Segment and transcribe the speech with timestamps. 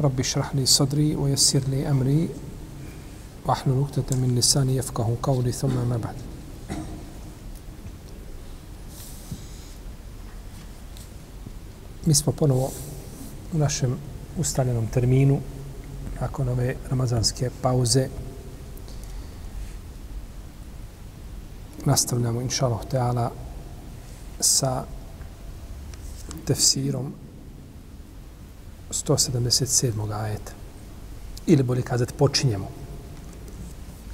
[0.00, 2.28] رب اشرح لي صدري ويسر لي أمري
[3.46, 6.16] واحلل نكتة من لساني يفقه قولي ثم ما بعد
[12.06, 12.70] Mi smo ponovo
[13.52, 13.98] u našem
[14.38, 15.40] ustaljenom terminu
[16.20, 18.08] nakon ove ramazanske pauze
[21.84, 23.30] nastavljamo inša Allah
[24.40, 24.84] sa
[26.46, 27.12] tefsirom
[28.91, 30.11] 177.
[30.13, 30.51] ajeta.
[31.47, 32.67] Ili bolje kazati počinjemo.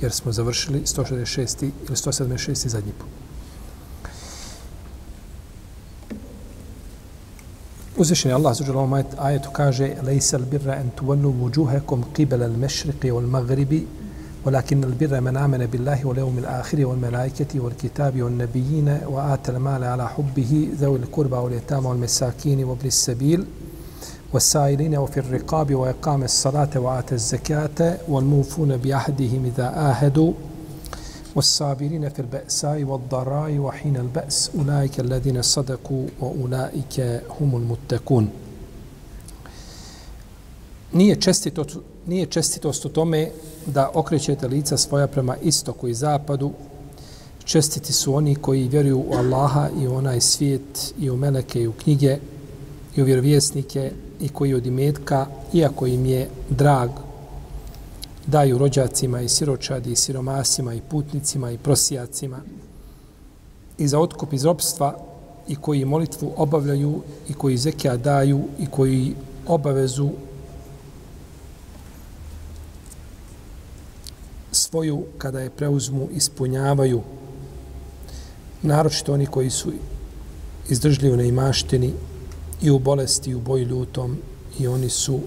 [0.02, 1.64] Jer smo završili 166.
[1.64, 2.68] ili 176.
[2.68, 3.08] zadnji put.
[7.98, 13.12] Uzvišen je Allah za ovom ajetu kaže Lejsal birra en tuvallu vujuhekom qibel al mešriqi
[13.12, 13.88] wal magribi
[14.46, 21.00] ولكن البر من آمن بالله واليوم الآخر والملائكة والكتاب والنبيين وآتى المال على حبه ذوي
[21.00, 23.46] القربى واليتامى والمساكين وابن السبيل
[24.34, 30.34] والسائلين وفي الرقاب وإقام الصلاة وآتى الزكاة والموفون بعهدهم إذا آهدوا
[31.36, 38.30] والصابرين في البأساء والضراء وحين البأس أولئك الذين صدقوا وأولئك هم المتقون
[40.94, 41.78] nije čestitost,
[42.08, 43.30] nije čestitost u tome
[43.66, 46.52] da okrećete lica svoja prema istoku i zapadu.
[47.44, 51.68] Čestiti su oni koji vjeruju u Allaha i u onaj svijet i u meleke i
[51.68, 52.18] u knjige
[52.96, 56.91] i u vjerovjesnike i koji od imetka, iako im je drag,
[58.27, 62.39] daju rođacima i siročadi i siromasima i putnicima i prosijacima.
[63.79, 64.99] I za otkup iz ropstva
[65.49, 69.15] i koji molitvu obavljaju i koji zekija daju i koji
[69.47, 70.11] obavezu
[74.53, 77.03] svoju kada je preuzmu ispunjavaju.
[78.63, 79.73] Naročito oni koji su
[80.69, 81.93] izdržljivi na imaštini
[82.63, 84.17] i u bolesti i u boju ljutom
[84.59, 85.21] i oni su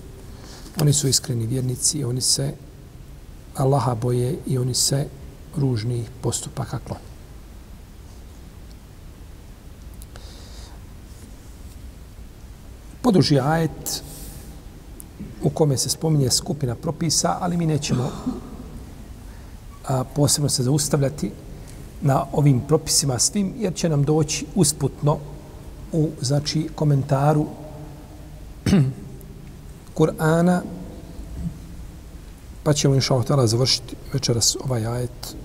[0.81, 2.53] oni su iskreni vjernici i oni se
[3.55, 5.07] Allaha boje i oni se
[5.57, 7.03] ružnih postupaka klone.
[13.01, 14.03] Poduži ajet
[15.43, 18.11] u kome se spominje skupina propisa, ali mi nećemo
[19.87, 21.31] a, posebno se zaustavljati
[22.01, 25.17] na ovim propisima svim, jer će nam doći usputno
[25.91, 27.45] u znači komentaru
[29.95, 30.61] Kur'ana
[32.63, 35.35] pa ćemo inša Allah završiti večeras ovaj ajet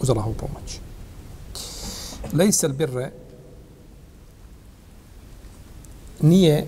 [0.00, 0.80] uz Allahovu pomoć.
[2.32, 3.10] Lejsel birre
[6.20, 6.66] nije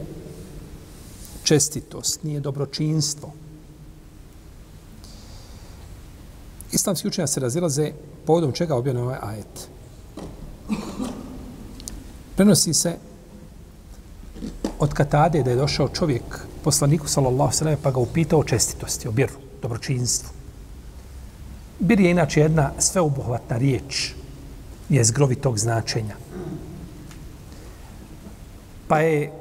[1.42, 3.32] čestitost, nije dobročinstvo.
[6.72, 7.92] Islamski učenja se razilaze
[8.26, 9.68] povodom čega objavljeno ovaj ajet.
[12.40, 12.96] Prenosi se
[14.78, 16.22] od Katade da je došao čovjek
[16.64, 20.30] poslaniku sallallahu sallam pa ga upitao o čestitosti, o biru, dobročinstvu.
[21.78, 24.14] Bir je inače jedna sveobuhvatna riječ
[24.88, 26.16] je zgrovitog značenja.
[28.88, 29.32] Pa je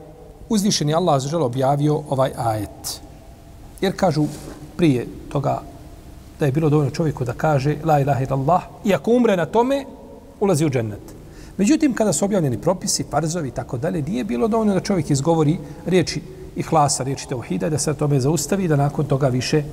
[0.50, 3.02] uzvišeni Allah zaželo objavio ovaj ajet.
[3.81, 4.26] Jer kažu
[4.78, 5.62] prije toga
[6.40, 9.86] da je bilo dovoljno čovjeku da kaže la ilaha illallah i ako umre na tome,
[10.40, 11.19] ulazi u džennet.
[11.59, 15.58] Međutim, kada su objavljeni propisi, farzovi i tako dalje, nije bilo dovoljno da čovjek izgovori
[15.86, 16.22] riječi
[16.56, 19.64] i hlasa, riječi teuhida, da se tome zaustavi i da nakon toga više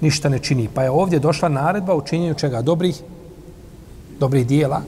[0.00, 0.68] ništa ne čini.
[0.74, 3.00] Pa je ovdje došla naredba o činjenju čega dobrih,
[4.18, 4.82] dobrih dijela,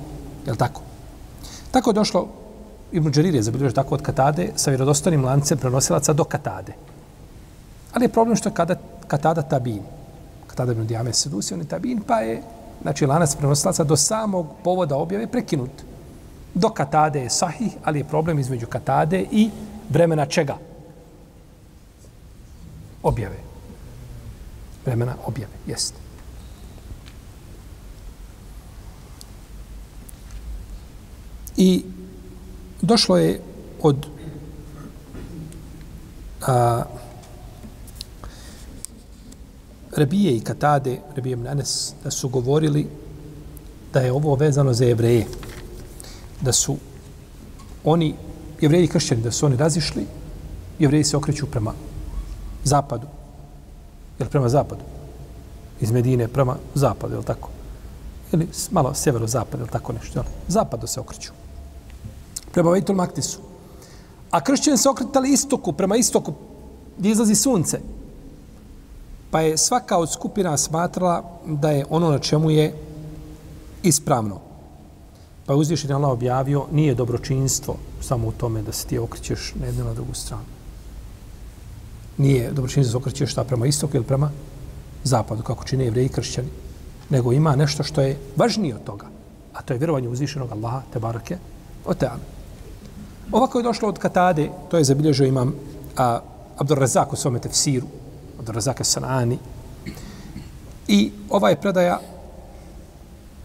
[0.46, 0.80] je li tako?
[1.70, 2.28] Tako je došlo,
[2.92, 6.72] Ibn Đerir je zabilježio tako od Katade, sa vjerodostanim lancem prenosilaca do Katade.
[7.92, 8.76] Ali je problem što je kada,
[9.06, 9.82] Katada tabin.
[10.46, 12.42] Katada ibn Dijame sedusi, on je tabin, pa je
[12.82, 15.93] znači, lanac prenosilaca do samog povoda objave prekinut.
[16.54, 19.50] Do katade je sahih, ali je problem između katade i
[19.90, 20.56] vremena čega?
[23.02, 23.36] Objave.
[24.86, 25.98] Vremena objave, jeste.
[31.56, 31.84] I
[32.82, 33.40] došlo je
[33.82, 34.06] od
[36.46, 36.82] a,
[39.96, 42.86] Rebije i Katade, Rebije Mnanes, da su govorili
[43.92, 45.26] da je ovo vezano za jevreje
[46.44, 46.76] da su
[47.84, 48.14] oni,
[48.60, 50.06] jevreji i kršćani, da su oni razišli,
[50.78, 51.72] jevreji se okreću prema
[52.64, 53.06] zapadu.
[54.18, 54.82] Jel prema zapadu?
[55.80, 57.48] Iz Medine prema zapadu, jel tako?
[58.32, 60.18] Ili malo severo-zapad, jel tako nešto?
[60.18, 60.24] Jel?
[60.48, 61.32] Zapadu se okreću.
[62.52, 63.38] Prema Vejtul Maktisu.
[64.30, 66.32] A kršćani se okretali istoku, prema istoku,
[66.98, 67.80] gdje izlazi sunce.
[69.30, 72.74] Pa je svaka od skupina smatrala da je ono na čemu je
[73.82, 74.40] ispravno.
[75.46, 79.66] Pa je uzvišen Allah objavio, nije dobročinstvo samo u tome da se ti okrećeš na
[79.66, 80.44] jednu ili na drugu stranu.
[82.18, 84.30] Nije dobročinstvo da se okrećeš šta prema istoku ili prema
[85.04, 86.48] zapadu, kako čine jevreji i kršćani.
[87.10, 89.06] Nego ima nešto što je važnije od toga.
[89.54, 91.36] A to je vjerovanje uzvišenog Allaha, te barake,
[91.86, 92.20] o teala.
[93.32, 95.54] Ovako je došlo od Katade, to je zabilježio imam
[95.96, 96.20] a,
[96.56, 97.86] Abdur Razak u svome tefsiru,
[98.38, 99.38] Abdur Razak Sanani.
[100.88, 102.00] I ova je predaja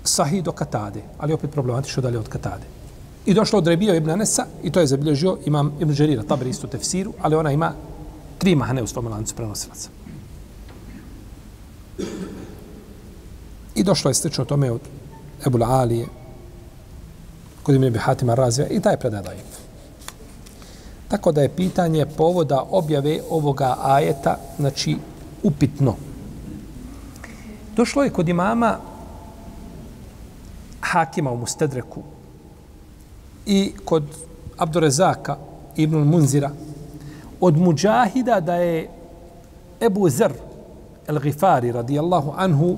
[0.09, 2.65] sahih do Katade, ali opet problematično dalje od Katade.
[3.25, 6.67] I došlo od Rebija ibn Anesa, i to je zabilježio imam Ibn Žerira, tabri isto
[6.67, 7.73] tefsiru, ali ona ima
[8.37, 9.89] tri mahane u svom lancu prenosilaca.
[13.75, 14.81] I došlo je slično tome od
[15.45, 16.07] Ebul Alije,
[17.63, 19.59] kod Ibn Abi Hatima Razija, i taj predaj daif.
[21.07, 24.97] Tako da je pitanje povoda objave ovoga ajeta, znači,
[25.43, 25.95] upitno.
[27.75, 28.77] Došlo je kod imama
[30.81, 32.03] Hakima u Mustedreku
[33.45, 34.03] i kod
[34.57, 35.37] Abdurezaka
[35.75, 36.51] ibn Munzira
[37.41, 38.89] od Mujahida da je
[39.81, 40.33] Ebu Zer
[41.07, 42.77] el-Gifari radijallahu anhu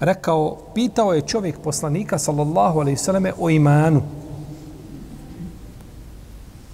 [0.00, 4.02] rekao, pitao je čovjek poslanika sallallahu alaihi sallame o imanu.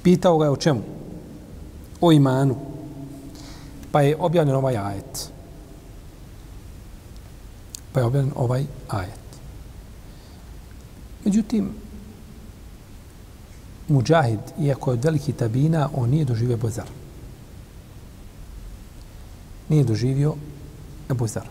[0.03, 0.81] Pitao ga je o čemu?
[2.01, 2.57] O imanu.
[3.93, 5.31] Pa je objavljen ovaj ajet.
[7.93, 9.26] Pa je objavljen ovaj ajet.
[11.27, 11.71] Međutim,
[13.89, 16.87] Mujahid, iako je od veliki tabina, on nije doživio Bozar.
[19.69, 20.35] Nije doživio
[21.11, 21.43] Ebu Zer.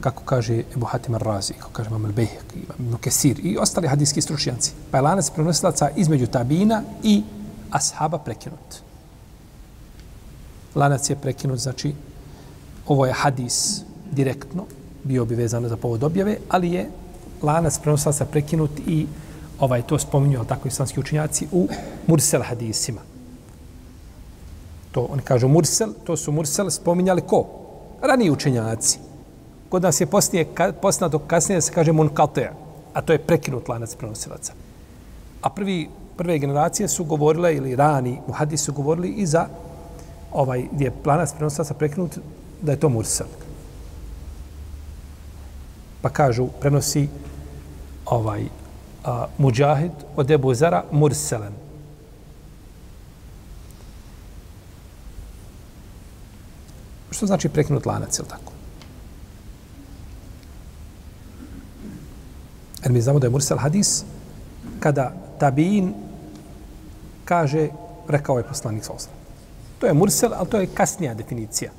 [0.00, 4.20] Kako kaže Ebu Hatim Ar-Razi, kako kaže Imam Al-Bejhek, Imam Ibn Kesir i ostali hadijski
[4.20, 4.72] stručnjaci.
[4.90, 7.22] Pa je lanac prenosilaca između tabina i
[7.70, 8.80] ashaba prekinut.
[10.74, 11.94] Lanac je prekinut, znači,
[12.86, 14.64] ovo je hadis direktno,
[15.04, 16.90] bio bi vezano za povod objave, ali je
[17.42, 19.06] lanac prenosilaca prekinut i
[19.60, 21.68] ovaj to spominju tako islamski učinjaci, u
[22.06, 23.00] mursel hadisima.
[24.92, 27.46] To oni kažu mursel, to su mursel spominjali ko?
[28.02, 28.98] Raniji učenjaci.
[29.68, 32.50] Kod nas je poslije, ka, poznato kasnije da se kaže munkate,
[32.94, 34.52] a to je prekinut lanac prenosilaca.
[35.42, 39.48] A prvi, prve generacije su govorile, ili rani u su govorili i za
[40.32, 42.18] ovaj, gdje je lanac prenosilaca prekinut,
[42.62, 43.26] da je to mursel.
[46.02, 47.08] Pa kažu, prenosi
[48.06, 48.44] ovaj,
[49.04, 51.52] a, Mujahid od Ebu Zara Murselen.
[57.10, 58.52] Što znači prekinut lanac, ili tako?
[62.82, 64.04] Jer mi znamo da je Mursel hadis
[64.80, 65.94] kada tabiin
[67.24, 67.68] kaže,
[68.08, 68.92] rekao je poslanik sa
[69.78, 71.70] To je Mursel, ali to je kasnija definicija.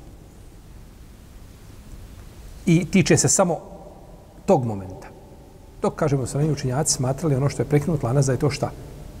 [2.66, 3.58] I tiče se samo
[4.46, 5.07] tog momenta.
[5.82, 8.70] Dok, kažemo, su neki učenjaci smatrali ono što je prekinut lanac da je to šta?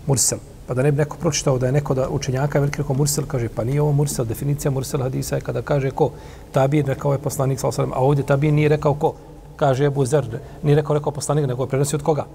[0.06, 0.38] Mursel.
[0.66, 3.48] Pa da ne bi neko pročitao da je neko da učenjaka veliki rekao Mursel, kaže,
[3.48, 6.10] pa nije ovo Mursel, definicija Mursel hadisa je kada kaže ko?
[6.52, 9.14] Tabin rekao je poslanik, a ovdje Tabin nije rekao ko?
[9.56, 12.26] Kaže Ebu Zer, nije rekao, rekao poslanik, nego je prenosio od koga?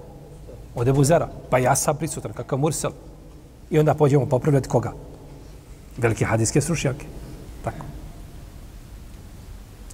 [0.74, 1.28] Od Ebu Zera.
[1.50, 2.90] Pa ja sam prisutan, kakav Mursel.
[3.70, 4.92] I onda pođemo popravljati koga?
[5.96, 7.06] Velike hadijske srušnjake.
[7.64, 7.86] Tako.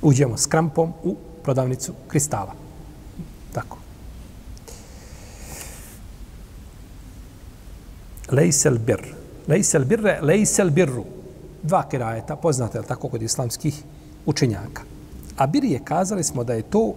[0.03, 2.53] Uđemo s krampom u prodavnicu kristala.
[3.53, 3.90] Tako.
[8.33, 9.15] Lejsel bir.
[9.49, 11.05] Lejsel birre, lejsel birru.
[11.63, 13.83] Dva kirajeta, poznate je tako kod islamskih
[14.27, 14.83] učenjaka.
[15.37, 16.95] A bir je kazali smo da je to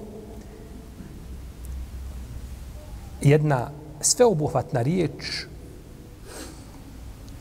[3.21, 3.69] jedna
[4.01, 5.45] sveobuhvatna riječ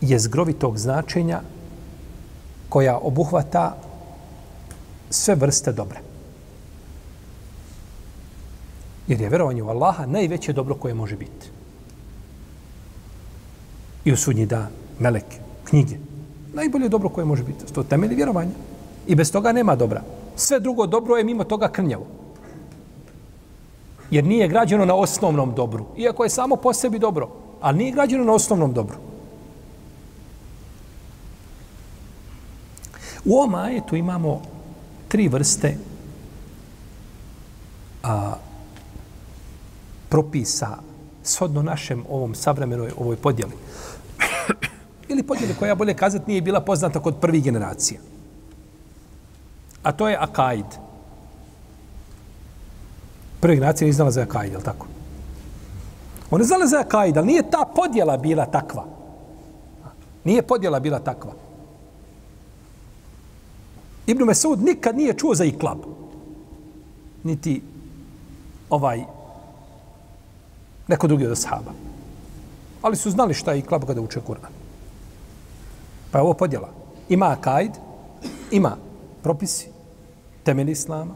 [0.01, 1.41] jezgrovitog značenja
[2.69, 3.77] koja obuhvata
[5.11, 6.01] sve vrste dobra.
[9.09, 11.62] Jer je verovanje u Allaha najveće dobro koje može biti.
[14.05, 14.69] I u sudnji dan,
[14.99, 15.97] meleke, knjige.
[16.55, 17.73] Najbolje dobro koje može biti.
[17.73, 18.51] To temelji vjerovanja.
[19.07, 20.03] I bez toga nema dobra.
[20.37, 22.07] Sve drugo dobro je mimo toga krnjavo.
[24.11, 25.85] Jer nije građeno na osnovnom dobru.
[25.97, 27.29] Iako je samo po sebi dobro.
[27.61, 28.97] Ali nije građeno na osnovnom dobru.
[33.25, 34.43] U ovom ajetu imamo
[35.09, 35.77] tri vrste
[38.03, 38.35] a,
[40.09, 40.77] propisa
[41.25, 43.53] shodno našem ovom savremenoj ovoj podjeli.
[45.13, 48.01] Ili podjele koja bolje kazati nije bila poznata kod prvih generacija.
[49.83, 50.65] A to je akaid.
[53.41, 54.87] Prve generacije nije znala za akaid, je li tako?
[56.31, 58.85] One znala za akaid, ali nije ta podjela bila takva.
[60.25, 61.33] Nije podjela bila takva.
[64.07, 65.79] Ibn Mesud nikad nije čuo za iklab.
[67.23, 67.63] Niti
[68.71, 69.05] ovaj
[70.89, 71.73] neko drugi od ashaba.
[72.83, 74.62] Ali su znali šta je iklab kada uče Kur'an.
[76.13, 76.69] Pa je ovo podjela.
[77.09, 77.73] Ima kajd,
[78.51, 78.77] ima
[79.23, 79.69] propisi,
[80.45, 81.15] temelj islama,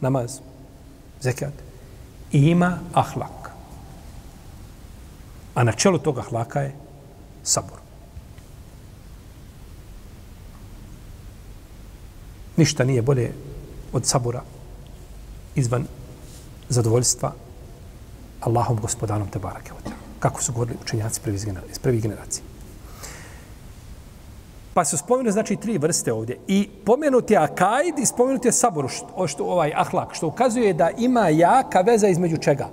[0.00, 0.38] namaz,
[1.20, 1.52] zekat.
[2.32, 3.50] I ima ahlak.
[5.54, 6.74] A na čelu toga ahlaka je
[7.42, 7.78] sabor.
[12.56, 13.32] Ništa nije bolje
[13.92, 14.42] od sabora
[15.54, 15.86] izvan
[16.68, 17.32] zadovoljstva
[18.40, 19.70] Allahom gospodarom te barake.
[20.18, 21.20] Kako su govorili učenjaci
[21.70, 22.49] iz prvih generacije.
[24.74, 26.38] Pa su spomenuli znači tri vrste ovdje.
[26.46, 30.90] I pomenut je akajd i spomenut je sabor, što, što, ovaj ahlak, što ukazuje da
[30.90, 32.68] ima jaka veza između čega?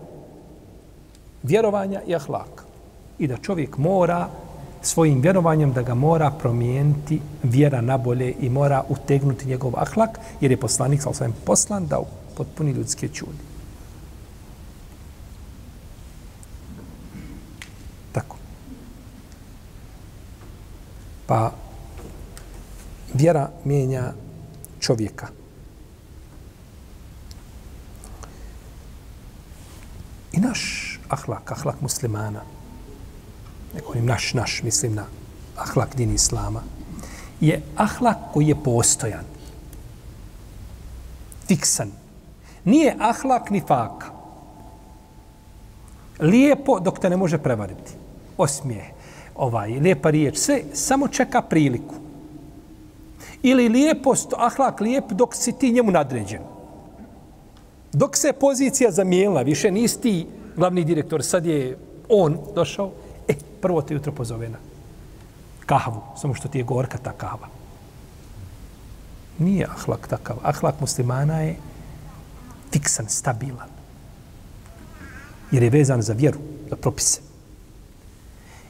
[1.44, 2.64] Vjerovanja i ahlak.
[3.20, 4.28] I da čovjek mora
[4.82, 10.52] svojim vjerovanjem da ga mora promijeniti vjera na bolje i mora utegnuti njegov ahlak, jer
[10.52, 12.00] je poslanik sa osvijem poslan da
[12.38, 13.44] potpuni ljudske čudi.
[18.12, 18.36] Tako.
[21.26, 21.52] Pa
[23.18, 24.14] vjera mijenja
[24.80, 25.28] čovjeka.
[30.34, 32.42] I naš ahlak, ahlak muslimana,
[33.74, 35.06] ne govorim naš, naš, mislim na
[35.58, 36.62] ahlak din islama,
[37.42, 39.26] je ahlak koji je postojan.
[41.48, 41.92] Fiksan.
[42.64, 44.06] Nije ahlak ni faka.
[46.20, 47.94] Lijepo dok te ne može prevariti.
[48.38, 48.86] Osmijeh,
[49.36, 52.07] ovaj, lijepa riječ, sve samo čeka priliku.
[53.44, 56.42] Ili lijepost, ahlak lijep dok si ti njemu nadređen.
[57.94, 61.78] Dok se pozicija zamijenila, više nisi ti glavni direktor, sad je
[62.10, 62.92] on došao,
[63.28, 64.58] e, prvo te jutro pozove na
[65.66, 67.48] kahvu, samo što ti je gorka ta kava.
[69.40, 70.38] Nije ahlak takav.
[70.44, 71.56] Ahlak muslimana je
[72.72, 73.70] fiksan, stabilan.
[75.52, 76.40] Jer je vezan za vjeru,
[76.70, 77.22] za propise.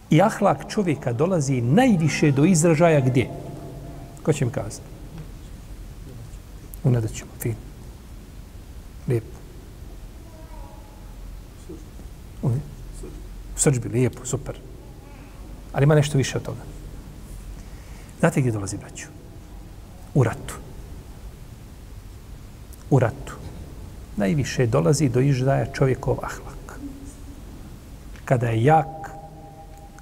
[0.09, 3.29] I ahlak čovjeka dolazi najviše do izražaja gdje?
[4.27, 4.83] Ko će mi kazati?
[6.83, 7.55] U nedaćima, fin.
[9.07, 9.37] Lijepo.
[12.41, 12.49] U
[13.55, 14.59] srđbi, lijepo, super.
[15.73, 16.61] Ali ima nešto više od toga.
[18.19, 19.07] Znate gdje dolazi braću?
[20.13, 20.55] U ratu.
[22.89, 23.33] U ratu.
[24.17, 26.79] Najviše dolazi do izdaja čovjekov ahlak.
[28.25, 28.96] Kada je jak,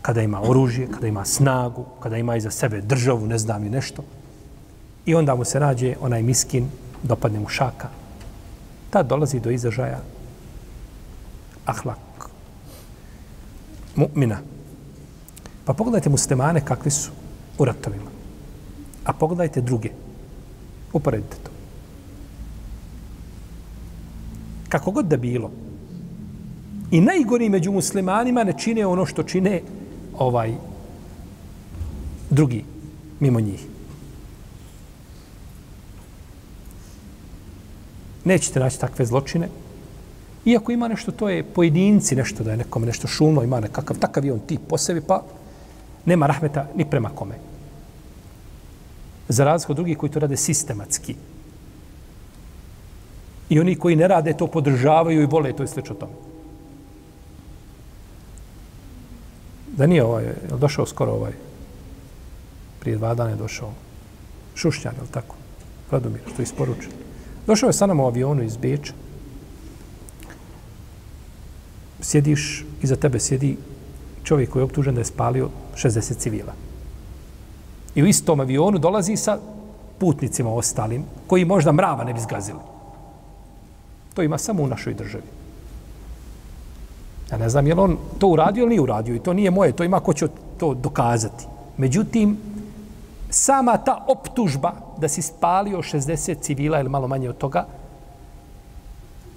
[0.06, 4.04] kada ima oružje, kada ima snagu, kada ima iza sebe državu, ne znam i nešto.
[5.06, 6.68] I onda mu se nađe onaj miskin,
[7.04, 7.90] dopadne mu šaka.
[8.90, 10.00] Ta dolazi do izražaja
[11.66, 12.30] ahlak.
[13.96, 14.38] Mu'mina.
[15.66, 17.12] Pa pogledajte muslimane kakvi su
[17.58, 18.12] u ratovima.
[19.06, 19.90] A pogledajte druge.
[20.94, 21.52] Uporedite to.
[24.70, 25.52] Kako god da bilo.
[26.92, 29.62] I najgori među muslimanima ne čine ono što čine
[30.20, 30.54] ovaj
[32.30, 32.64] drugi
[33.20, 33.66] mimo njih.
[38.26, 39.50] Nećete naći takve zločine.
[40.46, 44.26] Iako ima nešto, to je pojedinci nešto, da je nekome nešto šumno, ima nekakav takav
[44.26, 45.24] je on tip po sebi, pa
[46.06, 47.36] nema rahmeta ni prema kome.
[49.30, 51.16] Za razliku od drugih koji to rade sistematski.
[53.50, 56.14] I oni koji ne rade to podržavaju i vole to i sveč tome.
[59.78, 61.34] Da nije ovaj, je došao skoro ovaj,
[62.80, 63.72] prije dva dana je došao
[64.56, 65.36] Šušnjan, je tako?
[65.92, 66.92] Radomir, što je isporučen.
[67.48, 68.94] Došao je sa nama u avionu iz Beča.
[72.02, 73.58] Sjediš, iza tebe sjedi
[74.24, 76.54] čovjek koji je optužen da je spalio 60 civila.
[77.96, 79.40] I u istom avionu dolazi sa
[80.00, 82.60] putnicima ostalim, koji možda mrava ne bi zgazili.
[84.14, 85.24] To ima samo u našoj državi.
[87.32, 89.72] Ja ne znam je li on to uradio ili nije uradio i to nije moje,
[89.72, 90.27] to ima ko će
[90.58, 91.46] to dokazati.
[91.77, 92.38] Međutim,
[93.29, 97.65] sama ta optužba da si spalio 60 civila ili malo manje od toga,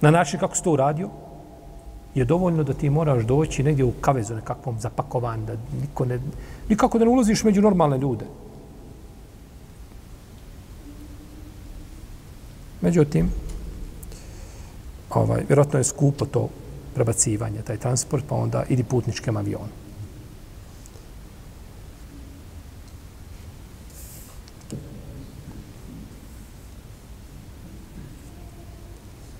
[0.01, 1.09] na način kako si to uradio,
[2.15, 6.19] je dovoljno da ti moraš doći negdje u kavezu nekakvom zapakovan, da niko ne,
[6.69, 8.25] nikako da ne ulaziš među normalne ljude.
[12.81, 13.29] Međutim,
[15.09, 16.49] ovaj, vjerojatno je skupo to
[16.99, 19.71] prebacivanje, taj transport, pa onda idi putničkem avionu.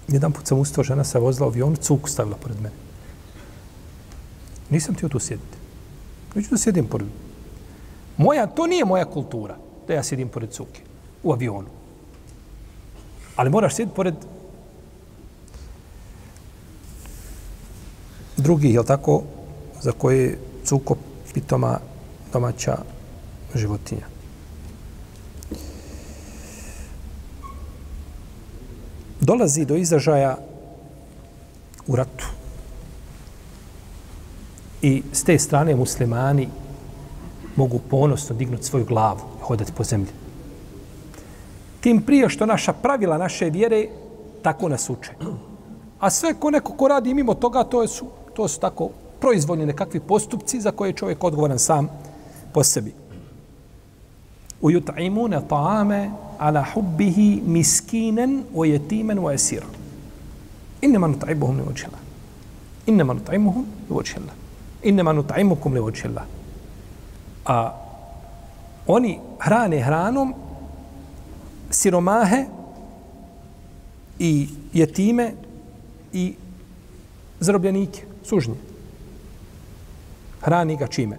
[0.07, 2.75] Jedan put sam ustao, žena se vozila u avionu, cuk stavila pored mene.
[4.69, 5.57] Nisam htio tu sjediti.
[6.35, 7.07] Neću da sjedim pored...
[8.17, 10.81] Moja, to nije moja kultura, da ja sjedim pored cuke
[11.23, 11.67] u avionu.
[13.35, 14.15] Ali moraš sjediti pored
[18.39, 19.22] drugih, je tako,
[19.81, 20.96] za koje cuko
[21.34, 21.79] pitoma
[22.34, 22.77] domaća
[23.55, 24.05] životinja.
[29.22, 30.38] Dolazi do izražaja
[31.88, 32.27] u ratu.
[34.81, 36.48] I s te strane muslimani
[37.55, 40.12] mogu ponosno dignuti svoju glavu i hodati po zemlji.
[41.81, 43.88] Tim prije što naša pravila, naše vjere,
[44.41, 45.12] tako nas uče.
[46.00, 48.05] A sve ko neko ko radi mimo toga, to su,
[48.39, 51.88] to su tako proizvoljni nekakvi postupci za koje je čovjek odgovoran sam
[52.53, 52.93] po sebi.
[54.62, 59.65] U jut'imune ta'ame ala hubbihi miskinen o jetimen o esira.
[60.81, 61.98] Innema nut'ibuhum li vođila.
[62.86, 64.34] Innema nut'imuhum li vođila.
[64.84, 66.24] Innema nut'imukum li vođila.
[67.46, 67.75] A
[68.88, 70.34] oni hrane hranom
[71.69, 72.46] siromahe
[74.19, 75.34] i jetime
[76.13, 76.34] i
[77.39, 78.55] zarobljenike, sužnje.
[80.41, 81.17] Hrani ga čime?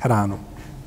[0.00, 0.38] Hranom.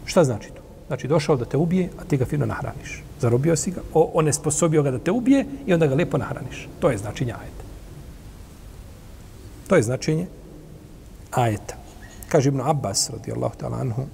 [0.05, 0.61] Šta znači to?
[0.87, 3.03] Znači došao da te ubije, a ti ga fino nahraniš.
[3.19, 6.67] Zarobio si ga, on je sposobio ga da te ubije i onda ga lepo nahraniš.
[6.79, 7.63] To je značenje ajeta.
[9.67, 10.27] To je značenje
[11.31, 11.75] ajeta.
[12.29, 14.05] Kaže Ibn Abbas, radijallahu ta'ala anhu,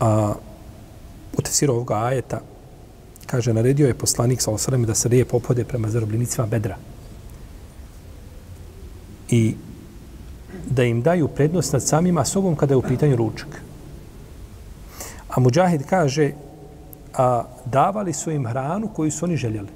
[0.00, 0.34] a,
[1.38, 2.40] u tefsiru ovoga ajeta,
[3.26, 6.76] kaže, naredio je poslanik sa osrem da se rije opode prema zarobljenicima bedra.
[9.30, 9.54] I
[10.70, 13.62] da im daju prednost nad samima sobom kada je u pitanju ručak.
[15.28, 16.32] A Mujahid kaže,
[17.14, 19.68] a davali su im hranu koju su oni željeli.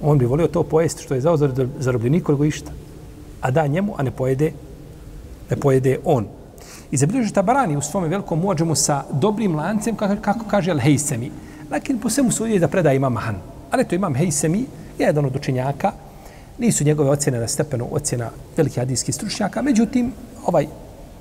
[0.00, 1.36] On bi volio to pojesti što je zao
[1.78, 2.72] zarobljenik koliko išta.
[3.40, 4.52] A da njemu, a ne pojede,
[5.50, 6.26] ne pojede on.
[6.90, 11.30] I zabilježi Tabarani u svome velikom muadžemu sa dobrim lancem, kako, kako kaže Al-Hejsemi.
[11.70, 13.36] Lakin po svemu sudi da predaje imam Han.
[13.70, 14.66] Ali to imam Hejsemi,
[14.98, 15.92] jedan od učenjaka.
[16.58, 19.62] Nisu njegove ocjene na stepenu ocjena velikih hadijskih stručnjaka.
[19.62, 20.12] Međutim,
[20.46, 20.66] ovaj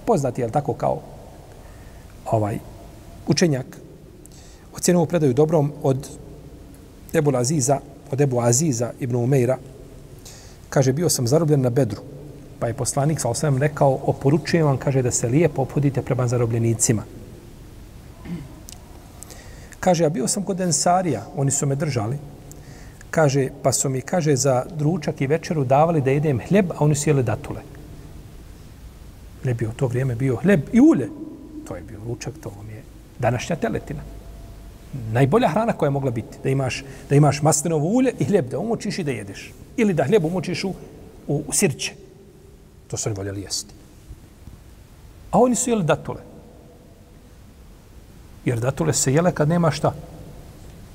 [0.06, 1.02] poznati je tako kao
[2.26, 2.60] ovaj
[3.28, 3.66] učenjak
[4.76, 6.08] ocjenu predaju dobrom od
[7.14, 7.80] Ebu Aziza,
[8.12, 9.58] od Ebu Aziza ibn Umeira.
[10.70, 12.02] Kaže, bio sam zarobljen na Bedru.
[12.60, 17.04] Pa je poslanik sa osvijem rekao, oporučujem vam, kaže, da se lijepo opodite prema zarobljenicima.
[19.80, 22.18] Kaže, ja bio sam kod Ensarija, oni su me držali.
[23.12, 26.96] Kaže, pa su mi, kaže, za dručak i večeru davali da jedem hljeb, a oni
[26.96, 27.62] su jeli datule.
[29.44, 31.10] Ne bio to vrijeme bio hljeb i ulje.
[31.68, 32.84] To je bio ručak, to vam je
[33.20, 34.02] današnja teletina.
[35.12, 36.38] Najbolja hrana koja je mogla biti.
[36.44, 39.54] Da imaš, da imaš maslinovo ulje i hljeb da umočiš i da jedeš.
[39.78, 40.74] Ili da hljeb umočiš u,
[41.28, 41.94] u, u sirće.
[42.90, 43.74] To su oni voljeli jesti.
[45.32, 46.22] A oni su jeli datule.
[48.46, 49.94] Jer datule se jele kad nema šta.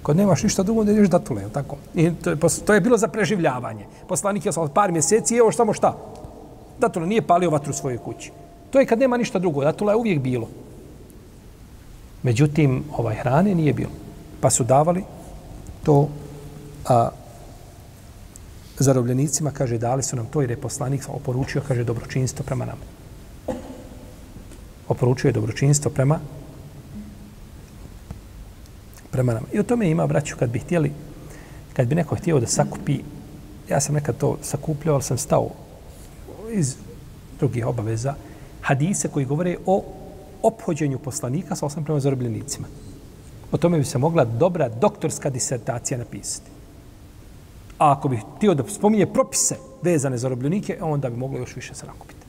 [0.02, 1.76] Kad nemaš ništa drugo, da ješ datule, je tako?
[1.94, 3.87] I to je, to je bilo za preživljavanje.
[4.09, 5.96] Poslanik je sa par mjeseci, evo samo šta.
[6.78, 8.33] Datule nije palio vatru u svojoj kući.
[8.70, 9.64] To je kad nema ništa drugo.
[9.64, 10.48] Datule je uvijek bilo.
[12.22, 13.92] Međutim, ovaj hrane nije bilo.
[14.40, 15.04] Pa su davali
[15.83, 16.09] to
[16.88, 17.09] a,
[18.78, 22.82] zarobljenicima, kaže, dali su nam to jer je poslanik oporučio, kaže, dobročinstvo prema nama.
[24.88, 26.20] Oporučio je dobročinstvo prema
[29.14, 29.46] prema nama.
[29.52, 30.92] I o tome ima, braću, kad bi htjeli,
[31.72, 32.98] kad bi neko htio da sakupi,
[33.70, 35.50] ja sam nekad to sakupljao, ali sam stao
[36.52, 36.74] iz
[37.38, 38.14] drugih obaveza,
[38.60, 39.84] hadise koji govore o
[40.42, 42.66] ophođenju poslanika sa osam prema zarobljenicima.
[43.52, 46.54] O tome bi se mogla dobra doktorska disertacija napisati.
[47.78, 51.74] A ako bi htio da spominje propise vezane za robljenike, onda bi moglo još više
[51.74, 52.26] se nakupiti.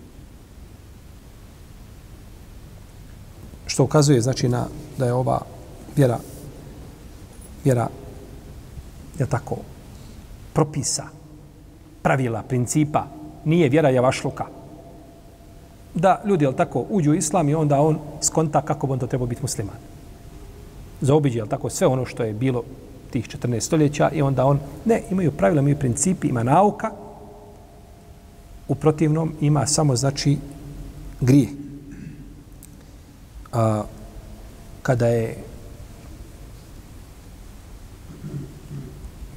[3.67, 4.65] Što ukazuje, znači, na,
[4.97, 5.41] da je ova
[5.95, 6.19] vjera,
[7.63, 7.89] vjera,
[9.19, 9.57] je tako,
[10.53, 11.03] propisa,
[12.01, 13.05] pravila, principa,
[13.45, 14.45] nije vjera javašluka.
[15.93, 19.07] Da ljudi, jel tako, uđu u islam i onda on skonta kako bi on to
[19.07, 19.75] trebao biti musliman.
[21.01, 22.63] Zaobiđe, jel tako, sve ono što je bilo
[23.15, 26.91] tih 14 stoljeća i onda on, ne, imaju pravila, imaju principi, ima nauka,
[28.67, 30.37] u protivnom ima samo, znači,
[31.21, 31.47] grije.
[33.53, 33.83] A,
[34.81, 35.37] kada je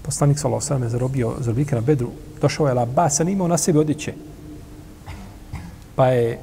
[0.03, 2.11] poslanik Salo Osrame zarobio zarobike na bedru,
[2.41, 4.15] došao je Labas, a imao na sebi odjeće.
[5.95, 6.39] Pa je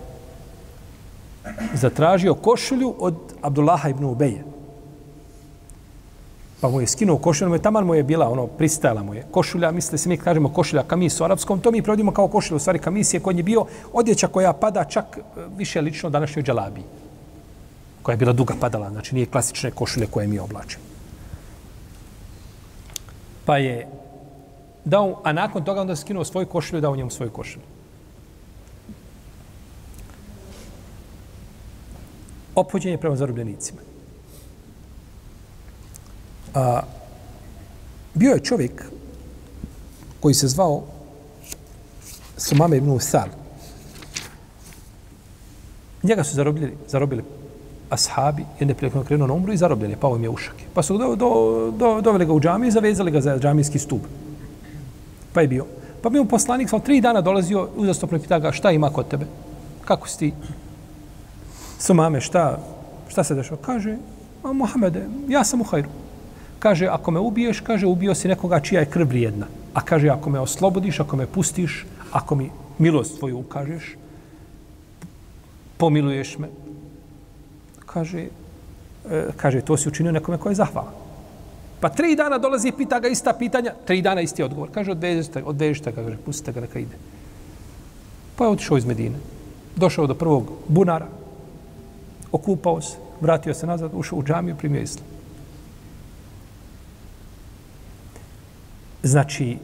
[1.74, 4.55] zatražio košulju od Abdullaha ibn Ubeje.
[6.66, 9.26] Pa mu je skinuo košulju, mu je taman mu je bila, ono, pristajala mu je.
[9.32, 12.60] Košulja, misli se mi kažemo košulja kamis u arapskom, to mi provodimo kao košulja, u
[12.60, 15.22] stvari kamis je kod nje bio odjeća koja pada čak e,
[15.58, 16.82] više lično današnjoj džalabi.
[18.02, 20.84] Koja je bila duga padala, znači nije klasične košulje koje mi oblačimo.
[23.46, 23.88] Pa je
[24.86, 27.66] dao, a nakon toga onda skinuo svoju košulju i dao njemu svoju košulju.
[32.56, 33.95] Opođenje prema zarobljenicima.
[36.56, 36.82] A,
[38.14, 38.86] bio je čovjek
[40.20, 40.84] koji se zvao
[42.38, 43.28] Sumame ibn Usal.
[46.04, 47.24] Njega su zarobili, zarobili
[47.90, 50.56] ashabi, jedne prilikom krenuo na umru i zarobljeni, pao im je ušak.
[50.74, 51.30] Pa su do, do,
[51.78, 54.02] do, doveli ga u džamiju i zavezali ga za džamijski stup.
[55.34, 55.66] Pa je bio.
[56.02, 59.26] Pa bi mu poslanik sam tri dana dolazio, uzastopno pita ga šta ima kod tebe?
[59.86, 60.34] Kako si ti?
[61.80, 62.60] Sumame, šta,
[63.08, 63.62] šta se dešava?
[63.62, 63.98] Kaže,
[64.44, 65.90] a Mohamede, ja sam u hajru.
[66.66, 69.46] Kaže, ako me ubiješ, kaže, ubio si nekoga čija je krv vrijedna.
[69.74, 72.50] A kaže, ako me oslobodiš, ako me pustiš, ako mi
[72.82, 73.92] milost tvoju ukažeš,
[75.78, 76.50] pomiluješ me,
[77.86, 78.26] kaže,
[79.12, 80.90] e, kaže, to si učinio nekome koje je zahvala.
[81.80, 84.74] Pa tri dana dolazi i pita ga ista pitanja, tri dana isti odgovor.
[84.74, 86.98] Kaže, odvežite, odvežite ga, kaže, pustite ga neka ide.
[88.36, 89.22] Pa je otišao iz Medine.
[89.76, 91.08] Došao do prvog bunara,
[92.32, 95.15] okupao se, vratio se nazad, ušao u džamiju, primio islam.
[99.06, 99.58] Znači,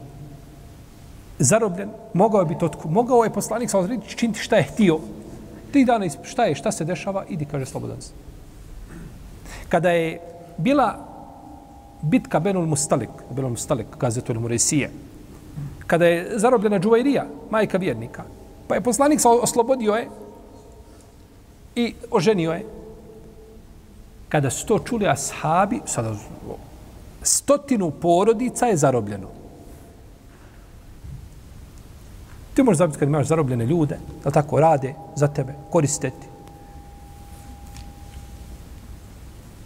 [1.39, 4.99] zarobljen, mogao je biti otku, mogao je poslanik sa činiti šta je htio,
[5.71, 8.12] Tri dana, šta je, šta se dešava, idi, kaže, slobodan se.
[9.69, 10.19] Kada je
[10.58, 10.99] bila
[12.01, 14.91] bitka Benul Mustalik, Benul Mustalik, gazetul Muresije,
[15.88, 18.23] kada je zarobljena Džuvairija, majka vjernika,
[18.67, 20.10] pa je poslanik sa oslobodio je
[21.75, 22.65] i oženio je.
[24.30, 26.15] Kada su to čuli ashabi, sada
[27.21, 29.27] stotinu porodica je zarobljeno.
[32.53, 36.27] Ti možeš zabiti kad imaš zarobljene ljude, da tako rade za tebe, koristeti.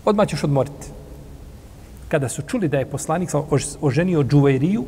[0.06, 0.88] Odmah ćeš odmoriti.
[2.08, 3.30] Kada su čuli da je poslanik
[3.82, 4.86] oženio Džuvairiju,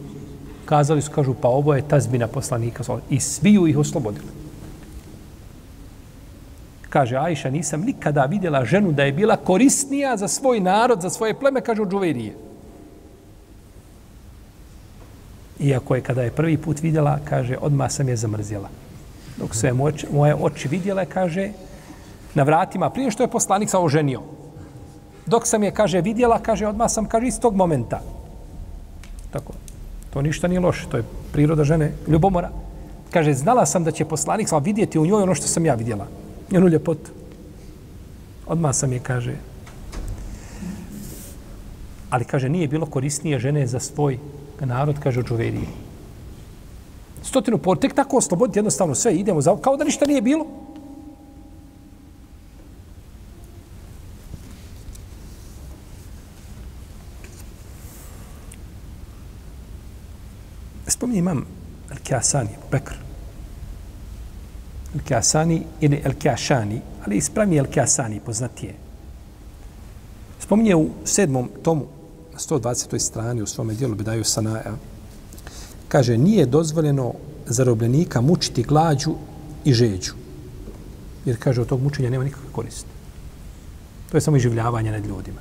[0.65, 2.84] kazali su, kažu, pa ovo je tazbina poslanika.
[3.10, 4.27] I svi ju ih oslobodili.
[6.89, 11.34] Kaže, Ajša, nisam nikada vidjela ženu da je bila korisnija za svoj narod, za svoje
[11.34, 12.46] pleme, kaže, od Džuvairije.
[15.60, 18.70] Iako je kada je prvi put vidjela, kaže, odma sam je zamrzjela.
[19.38, 19.74] Dok su je
[20.12, 21.52] moje oči vidjele, kaže,
[22.34, 24.22] na vratima, prije što je poslanik sa oženio.
[25.26, 28.02] Dok sam je, kaže, vidjela, kaže, odma sam, kaže, iz tog momenta.
[29.32, 29.54] Tako.
[30.13, 32.50] To ništa nije loše, to je priroda žene, ljubomora.
[33.12, 36.08] Kaže, znala sam da će poslanik sa vidjeti u njoj ono što sam ja vidjela.
[36.52, 37.12] Njenu ljepotu.
[38.48, 39.36] Odma sam je, kaže,
[42.10, 44.20] ali kaže, nije bilo korisnije žene za svoj
[44.65, 45.67] narod, kaže Džuverije.
[47.24, 50.46] Stotinu por, tek tako osloboditi jednostavno sve, idemo za, kao da ništa nije bilo.
[60.88, 61.46] Spominje imam
[61.89, 62.93] Al-Kiasani, Bekr.
[64.96, 68.74] Al-Kiasani ili Al-Kiašani, ali ispravni Al-Kiasani, poznatije.
[70.39, 71.96] Spominje u sedmom tomu
[72.38, 73.00] na 120.
[73.00, 74.76] strani u svome dijelu Bedaju Sanaja,
[75.88, 77.13] kaže, nije dozvoljeno
[77.45, 79.15] zarobljenika mučiti glađu
[79.65, 80.13] i žeđu.
[81.26, 82.89] Jer, kaže, od tog mučenja nema nikakve koriste.
[84.12, 85.39] To je samo iživljavanje nad ljudima.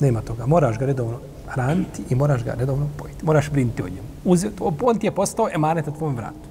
[0.00, 0.46] Nema toga.
[0.46, 3.24] Moraš ga redovno hraniti i moraš ga redovno pojiti.
[3.24, 4.08] Moraš brinuti o njemu.
[4.24, 4.50] Uze,
[4.82, 6.48] on ti je postao emanet na tvom vratu.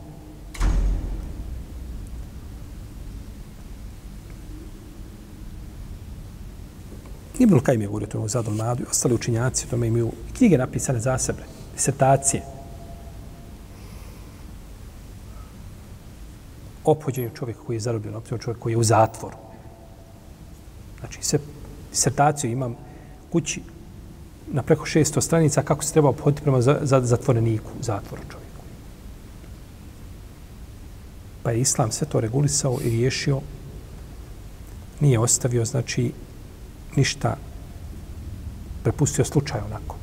[7.40, 11.00] Ibn Kajim je govorio to u Zadul Madu i ostali učinjaci tome imaju knjige napisane
[11.00, 11.44] za sebe,
[11.74, 12.44] disertacije.
[16.84, 19.38] Opođenju čovjeka koji je zarobljen, opođenju čovjeka koji je u zatvoru.
[21.00, 21.40] Znači, se
[21.92, 22.76] disertaciju imam
[23.32, 23.62] kući
[24.52, 28.64] na preko 600 stranica kako se treba obhoditi prema za, za, zatvoreniku, zatvoru čovjeku.
[31.44, 33.42] Pa je Islam sve to regulisao i riješio.
[35.00, 36.12] Nije ostavio, znači,
[36.96, 37.38] ništa
[38.84, 39.96] prepustio slučaj onako.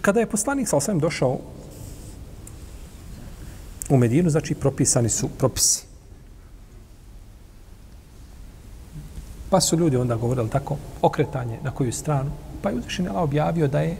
[0.00, 1.38] Kada je poslanik sa osvijem došao
[3.90, 5.84] u Medinu, znači propisani su propisi.
[9.50, 12.30] Pa su ljudi onda govorili tako, okretanje na koju stranu,
[12.62, 13.96] pa je uzvišen Allah objavio da je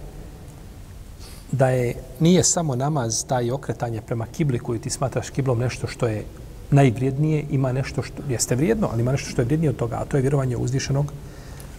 [1.52, 6.06] da je nije samo namaz taj okretanje prema kibli koju ti smatraš kiblom nešto što
[6.06, 6.24] je
[6.70, 10.04] najvrijednije, ima nešto što jeste vrijedno, ali ima nešto što je vrijednije od toga, a
[10.04, 11.12] to je vjerovanje u uzvišenog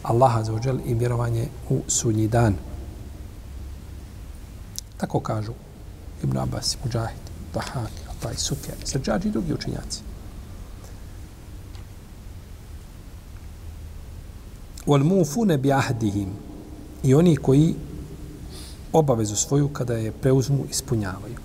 [0.03, 2.55] Allaha za ođel i vjerovanje u sudnji dan.
[4.97, 5.53] Tako kažu
[6.23, 7.21] Ibn Abbas, Mujahid,
[7.53, 10.01] Tahani, Ataj, Sufjan, Srđađi i drugi učenjaci.
[14.85, 16.29] Wal mufune bi ahdihim
[17.03, 17.75] i oni koji
[18.93, 21.35] obavezu svoju kada je preuzmu ispunjavaju.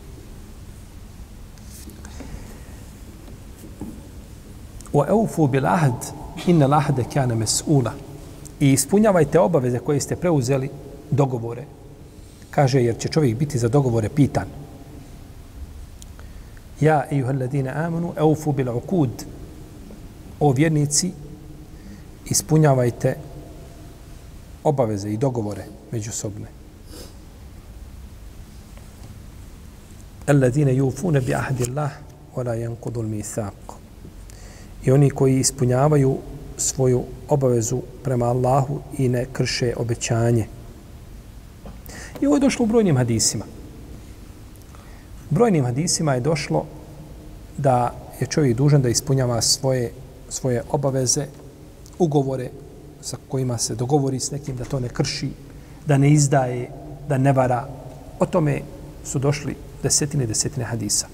[4.93, 6.13] Wa awfu bil ahd
[6.47, 7.93] inna al-ahda kana mas'ula.
[8.61, 10.71] I ispunjavajte obaveze koje ste preuzeli
[11.11, 11.65] dogovore.
[12.51, 14.47] Kaže jer će čovjek biti za dogovore pitan.
[16.81, 19.11] Ja ejuhalladina amanu awfu bil uqud.
[20.41, 21.13] O vjernici
[22.31, 23.17] ispunjavajte
[24.65, 26.64] obaveze i dogovore međusobne.
[30.27, 31.91] Alladine yufuna bi ahdi Allah
[32.37, 33.77] wa la yanqudu al-mithaq.
[34.85, 36.19] I oni koji ispunjavaju
[36.57, 40.47] svoju obavezu prema Allahu i ne krše obećanje.
[42.21, 43.45] I ovo je došlo u brojnim hadisima.
[45.31, 46.65] U brojnim hadisima je došlo
[47.59, 49.93] da je čovjek dužan da ispunjava svoje,
[50.29, 51.27] svoje obaveze,
[51.99, 52.51] ugovore
[53.01, 55.31] sa kojima se dogovori s nekim da to ne krši,
[55.87, 56.71] da ne izdaje,
[57.09, 57.69] da ne vara.
[58.21, 58.61] O tome
[59.05, 61.07] su došli desetine desetine hadisa.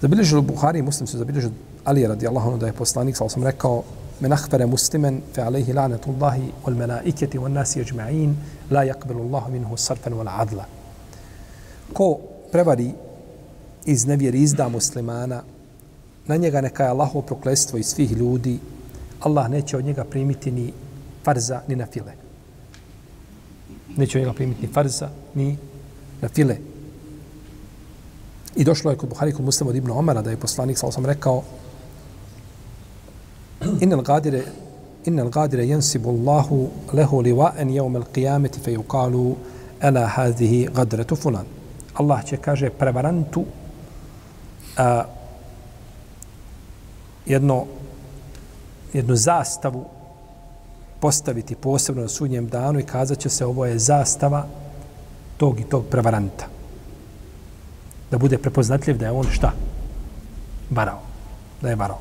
[0.00, 1.52] Zabilježili Buhari i Muslim su zabilježili
[1.84, 3.82] Ali radijallahu anhu da je poslanik, sa sam rekao,
[4.20, 8.34] men ahvere muslimen fe alejhi lanetullahi wal melaiketi wal nasi ajma'in
[8.70, 10.66] la yakbelu Allahu minhu sarfen wal adla.
[11.92, 12.18] Ko
[12.52, 12.92] prevari
[13.84, 15.42] iz nevjeri izda muslimana,
[16.26, 18.58] na njega neka je Allaho proklestvo i svih ljudi,
[19.20, 20.72] Allah neće od njega primiti ni
[21.24, 22.12] farza ni na file.
[23.96, 25.56] Neće od njega primiti ni farza ni
[26.20, 26.56] na file.
[28.56, 31.06] I došlo je kod Buhari kod muslima od Ibn Omara da je poslanik, sa osam
[31.06, 31.42] rekao,
[33.80, 34.42] Inna gadire
[35.04, 39.34] Inna gadire yansibu Allahu lehu liwa'an yawm al-qiyamati fa yuqalu
[39.80, 41.44] ala hadhihi gadratu fulan.
[41.94, 43.44] Allah će kaže prevarantu
[44.76, 45.04] a,
[47.26, 47.64] jedno
[48.92, 49.84] jednu zastavu
[51.00, 54.46] postaviti posebno na sudnjem danu i kazat će se ovo je zastava
[55.36, 56.59] tog i tog prevaranta.
[58.10, 59.52] Da bude prepoznatljiv da je on šta?
[60.70, 61.00] Varao.
[61.62, 61.98] Da je varao.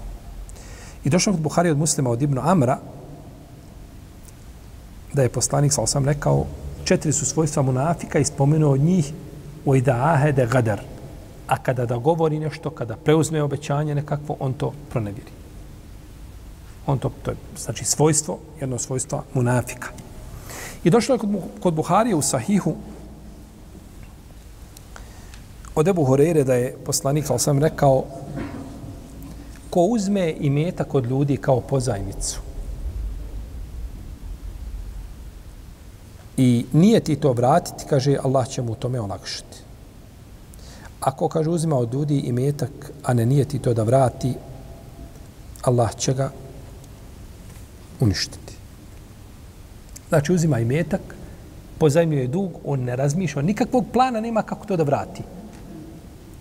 [1.04, 2.78] I došao od Buhari od muslima od Ibnu Amra,
[5.14, 6.46] da je poslanik, sal sam rekao,
[6.84, 9.14] četiri su svojstva munafika i spomenuo od njih
[9.66, 10.82] u idahede gadar.
[11.48, 15.32] A kada da govori nešto, kada preuzme obećanje nekakvo, on to pronevjeri.
[16.86, 19.90] On to, to je, znači, svojstvo, jedno svojstvo munafika.
[20.84, 22.76] I došlo je kod, kod Buharije u Sahihu
[25.76, 28.04] od Ebu Horeire da je poslanik, ali sam rekao,
[29.70, 32.50] ko uzme i metak od ljudi kao pozajmicu
[36.40, 39.58] i nije ti to vratiti, kaže Allah će mu tome olakšati.
[41.00, 44.34] Ako, kaže, uzima od ljudi i metak, a ne nije ti to da vrati,
[45.62, 46.32] Allah će ga
[48.00, 48.56] uništiti.
[50.10, 51.02] Znači, uzima i metak,
[51.78, 55.24] pozajmio je dug, on ne razmišlja, nikakvog plana nema kako to da vrati.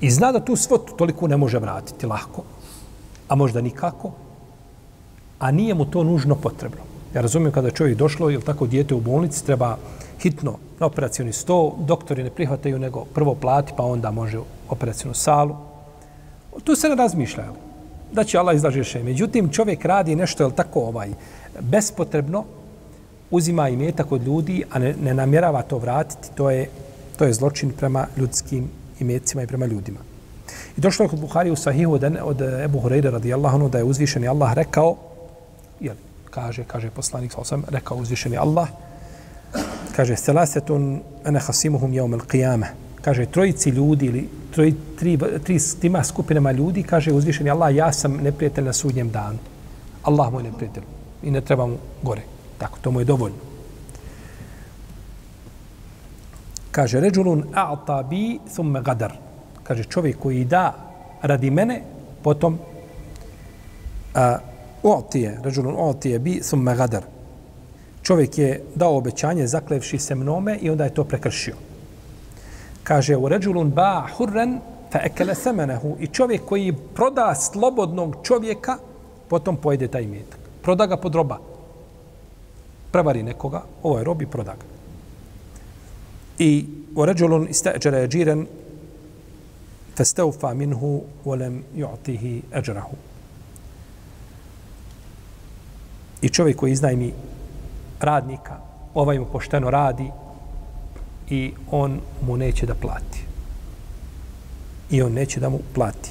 [0.00, 2.42] I zna da tu svotu toliko ne može vratiti lahko
[3.28, 4.12] a možda nikako,
[5.38, 6.80] a nije mu to nužno potrebno.
[7.14, 9.76] Ja razumijem kada čovjek došlo, jel tako dijete u bolnici, treba
[10.20, 15.14] hitno na operacijoni sto, doktori ne prihvataju, nego prvo plati, pa onda može u operacijonu
[15.14, 15.56] salu.
[16.64, 17.44] Tu se ne razmišlja,
[18.12, 19.04] da će Allah izlaži rješenje.
[19.04, 21.10] Međutim, čovjek radi nešto, je tako, ovaj,
[21.60, 22.44] bespotrebno,
[23.30, 26.68] uzima i metak od ljudi, a ne, ne namjerava to vratiti, to je,
[27.18, 29.98] to je zločin prema ljudskim imecima i prema ljudima.
[30.76, 33.78] I došlo je kod Buhari u Sahihu od, od eh, Ebu Hureyre radijallahu anhu da
[33.78, 34.96] je uzvišeni Allah rekao,
[35.80, 35.94] jel,
[36.30, 38.68] kaže, kaže poslanik sa osam, rekao uzvišeni Allah,
[39.96, 42.66] kaže, selasetun ene hasimuhum jaum el qiyame,
[43.02, 48.16] kaže, trojici ljudi ili troj, tri, tri, tima skupinama ljudi, kaže uzvišeni Allah, ja sam
[48.22, 49.38] neprijatelj na sudnjem danu.
[50.02, 50.82] Allah moj neprijatelj.
[51.22, 52.22] I ne trebam gore.
[52.58, 53.47] Tako, to mu je dovoljno.
[56.78, 59.12] Kaže, ređulun a'ta bi thumme gadar
[59.68, 60.72] kaže čovjek koji da
[61.22, 61.82] radi mene,
[62.22, 62.58] potom
[64.14, 64.38] a,
[64.82, 67.02] otije, ređulun otije bi thumme gadar.
[68.02, 71.54] Čovjek je dao obećanje zaklevši se mnome i onda je to prekršio.
[72.82, 74.60] Kaže u ređulun ba hurren
[74.92, 78.78] fa ekele semenehu i čovjek koji proda slobodnog čovjeka,
[79.28, 80.40] potom pojede taj imetak.
[80.62, 81.38] Proda ga pod roba.
[82.92, 84.77] Prevari nekoga, ovo je robi, proda ga.
[86.38, 88.46] I u ređulun istađara je džiren
[89.96, 92.96] festeufa minhu volem ju'tihi ađrahu.
[96.22, 97.12] I čovjek koji iznajmi
[98.00, 98.56] radnika,
[98.94, 100.10] ovaj mu pošteno radi
[101.30, 103.24] i on mu neće da plati.
[104.90, 106.10] I on neće da mu plati.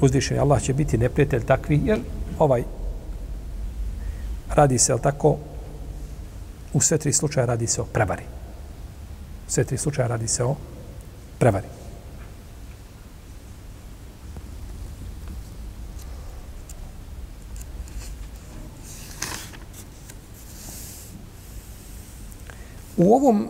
[0.00, 1.98] Uzvišen Allah će biti neprijatelj takvi, jer
[2.38, 2.62] ovaj
[4.54, 5.36] radi se, ali tako,
[6.72, 8.22] u sve tri slučaja radi se o prevari.
[9.48, 10.56] U sve tri slučaja radi se o
[11.38, 11.66] prevari.
[22.96, 23.48] U ovom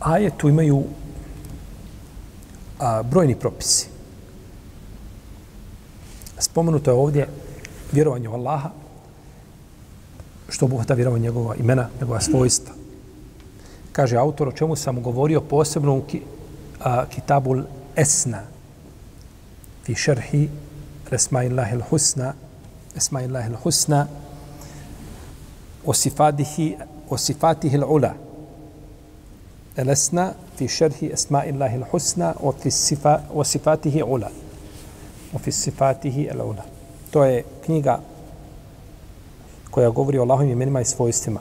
[0.00, 0.84] ajetu imaju
[2.78, 3.88] a, brojni propisi.
[6.38, 7.28] Spomenuto je ovdje
[7.91, 8.69] vjerovanje u Allaha,
[10.49, 12.73] što obuhvata vjerovanje njegova imena, njegova svojstva.
[13.91, 16.21] Kaže autor o čemu sam govorio posebno u ki,
[16.83, 17.63] a, kitabul
[17.95, 18.41] Esna
[19.83, 20.49] fi šerhi
[21.09, 22.33] Resmaillahi l-Husna
[22.95, 24.07] Esmaillahi l-Husna
[25.85, 26.77] وصفاته
[27.09, 28.15] وصفاته العلى
[29.79, 34.29] الاسنا في شرح اسماء الله الحسنى وفي الصفات وصفاته علا
[35.33, 36.63] وفي صفاته العلى
[37.10, 38.00] to je knjiga
[39.70, 41.40] koja govori o Allahovim imenima i svojstvima.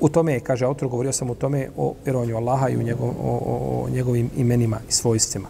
[0.00, 3.12] U tome, kaže autor, govorio sam o tome o vjerovanju Allaha i o, njegov, o,
[3.22, 5.48] o, o njegovim imenima i svojstvima.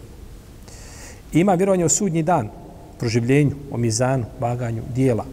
[1.32, 2.50] Ima vjerovanje u sudnji dan,
[2.98, 5.24] proživljenju, o mizanu, vaganju dijela,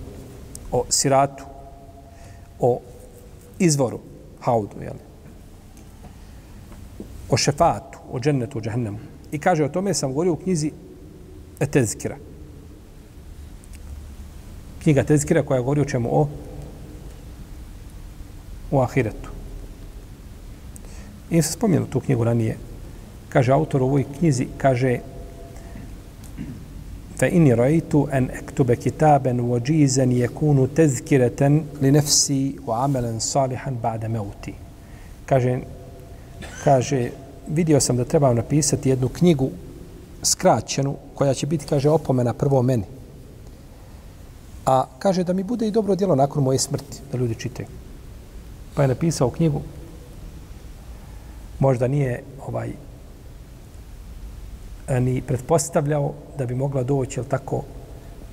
[0.72, 1.44] o siratu,
[2.60, 2.80] o
[3.60, 4.00] izvoru,
[4.40, 4.94] haudu, jel?
[7.30, 9.00] o šefatu, o džennetu, o džahennemu.
[9.33, 10.71] I kaže, o tome sam govorio u knjizi
[11.61, 12.17] Etezkira.
[14.83, 16.29] Knjiga Etezkira koja govori o čemu o
[18.71, 19.31] u ahiretu.
[21.31, 22.57] I sam spomenuo tu knjigu ranije.
[23.29, 24.99] Kaže autor u ovoj knjizi, kaže,
[27.23, 34.55] فإني رأيت أن أكتب كتابا وجيزا يكون تذكرة لنفسي وعملا صالحا بعد موتي
[35.27, 35.61] kaže,
[36.65, 37.11] kaže,
[37.50, 39.50] vidio sam da trebam napisati jednu knjigu
[40.24, 42.84] skraćenu, koja će biti, kaže, opomena prvo meni.
[44.66, 47.68] A kaže da mi bude i dobro djelo nakon moje smrti, da ljudi čitaju.
[48.76, 49.62] Pa je napisao knjigu,
[51.60, 52.72] možda nije ovaj
[55.00, 57.64] ni pretpostavljao da bi mogla doći, jel tako,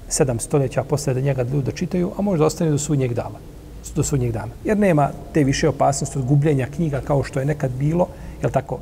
[0.08, 3.38] sedam stoljeća posle da njega ljudi čitaju, a možda ostane do sudnjeg dana.
[3.96, 4.52] Do sudnjeg dana.
[4.64, 8.08] Jer nema te više opasnosti od gubljenja knjiga kao što je nekad bilo,
[8.42, 8.78] jel tako,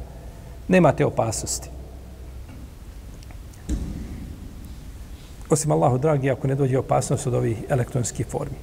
[0.69, 1.69] nema te opasnosti.
[5.51, 8.57] Osim Allahu dragi, ako ne dođe opasnost od ovih elektronskih formi.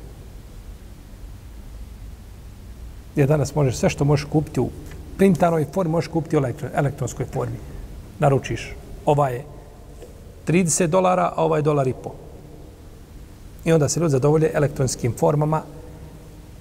[3.16, 4.70] Jer danas možeš sve što možeš kupiti u
[5.18, 7.58] printanoj formi, možeš kupiti u elektronskoj formi.
[8.20, 9.44] Naručiš ova je
[10.48, 12.12] 30 dolara, a ova je dolar i po.
[13.66, 15.62] I onda se ljudi zadovolje elektronskim formama,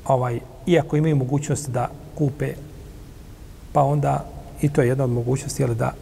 [0.04, 2.54] ovaj, iako imaju mogućnost da kupe,
[3.72, 4.24] pa onda
[4.60, 5.94] i to je jedna od mogućnosti, jel, da,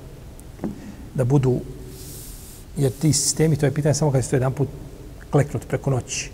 [1.14, 1.60] da budu,
[2.76, 4.68] jer ti sistemi, to je pitanje samo kad se to jedan put
[5.30, 6.30] kleknut preko noći.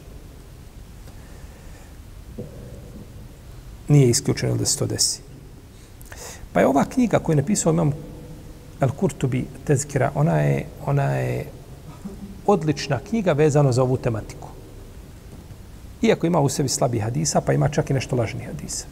[3.89, 5.21] Nije isključeno da se to desi.
[6.53, 7.93] Pa je ova knjiga koju je napisao imam
[8.81, 11.47] Al-Kurtubi tezkira, ona je, ona je
[12.47, 14.49] odlična knjiga vezano za ovu tematiku.
[16.03, 18.87] Iako ima u sebi slabi hadisa, pa ima čak i nešto lažnih hadisa.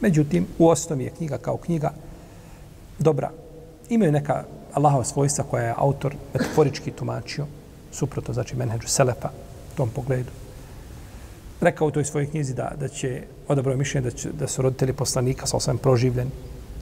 [0.00, 1.92] Međutim, u osnovi je knjiga kao knjiga
[2.98, 3.30] dobra.
[3.88, 7.46] Imaju neka Allahova svojstva koja je autor metaforički tumačio,
[7.92, 9.28] suprotno, znači menheđu Selefa
[9.72, 10.30] u tom pogledu.
[11.60, 14.92] Rekao u toj svojoj knjizi da, da će odabrao mišljenje da, će, da su roditelji
[14.92, 16.30] poslanika sa osvijem proživljeni,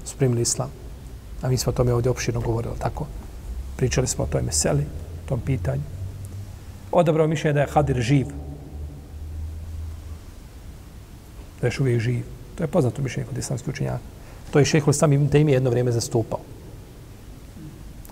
[0.05, 0.71] su primili islam.
[1.43, 3.07] A mi smo o tome ovdje opširno govorili, tako?
[3.77, 4.83] Pričali smo o toj meseli,
[5.25, 5.83] o tom pitanju.
[6.93, 8.27] Odabrao mišljenje da je Hadir živ.
[11.61, 12.25] Da je još uvijek živ.
[12.55, 14.15] To je poznato mišljenje kod islamskih učenjaka.
[14.51, 16.41] To je šehol sam Ibn Taymi jedno vrijeme zastupao.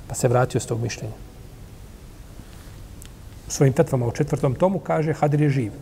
[0.08, 1.14] Pa se vratio s tog mišljenja.
[3.48, 5.72] U svojim tetvama u četvrtom tomu kaže Hadir je živ.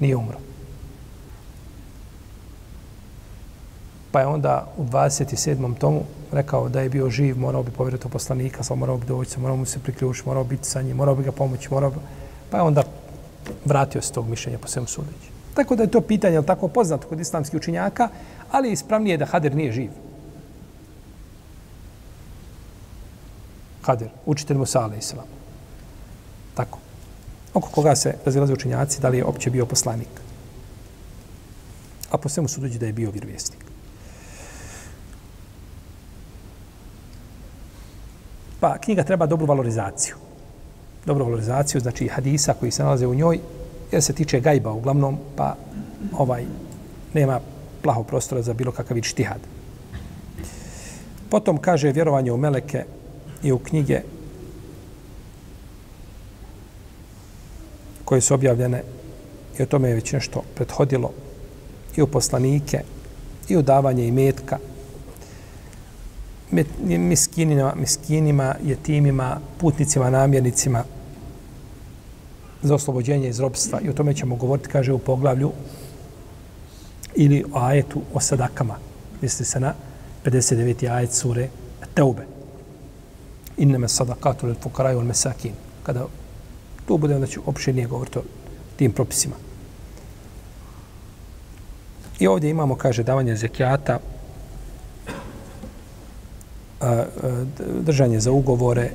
[0.00, 0.38] Nije umro.
[4.12, 5.78] Pa je onda u 27.
[5.78, 6.02] tomu
[6.32, 9.56] rekao da je bio živ, morao bi povjeriti u poslanika, samo morao bi doći, morao
[9.56, 11.96] mu se priključiti, morao biti sa njim, morao bi ga pomoći, morao bi...
[12.50, 12.82] Pa je onda
[13.64, 15.32] vratio se tog mišljenja po svemu sudeći.
[15.54, 18.08] Tako da je to pitanje, je tako poznato kod islamskih učinjaka,
[18.52, 19.90] ali ispravnije je da Hadir nije živ.
[23.82, 25.26] Hadir, učitelj Musa, ala islam.
[26.54, 26.78] Tako.
[27.54, 30.08] oko koga se razilaze učenjaci, da li je opće bio poslanik.
[32.10, 33.64] A po svemu suduđi da je bio vjerovjesnik.
[38.60, 40.16] Pa knjiga treba dobru valorizaciju.
[41.06, 43.40] Dobru valorizaciju, znači hadisa koji se nalaze u njoj,
[43.92, 45.56] jer se tiče gajba uglavnom, pa
[46.12, 46.44] ovaj
[47.14, 47.40] nema
[47.82, 49.40] plaho prostora za bilo kakav ištihad.
[51.30, 52.84] Potom kaže vjerovanje u meleke
[53.42, 54.00] i u knjige
[58.04, 58.82] koje su objavljene
[59.58, 61.10] i o tome je već nešto prethodilo
[61.96, 62.80] i u poslanike
[63.48, 64.58] i u davanje imetka
[66.80, 70.84] miskinima, miskinima, jetimima, putnicima, namjernicima
[72.62, 73.80] za oslobođenje iz robstva.
[73.80, 75.52] I o tome ćemo govoriti, kaže, u poglavlju
[77.14, 78.78] ili o ajetu o sadakama.
[79.20, 79.74] Misli se na
[80.24, 80.90] 59.
[80.90, 81.48] ajet sure
[81.94, 82.26] Teube.
[83.56, 85.52] Inneme sadakatu lil fukaraju al mesakin.
[85.82, 86.06] Kada
[86.86, 88.22] to bude, onda ću opširnije govoriti o
[88.76, 89.34] tim propisima.
[92.18, 93.98] I ovdje imamo, kaže, davanje zekijata,
[97.80, 98.90] držanje za ugovore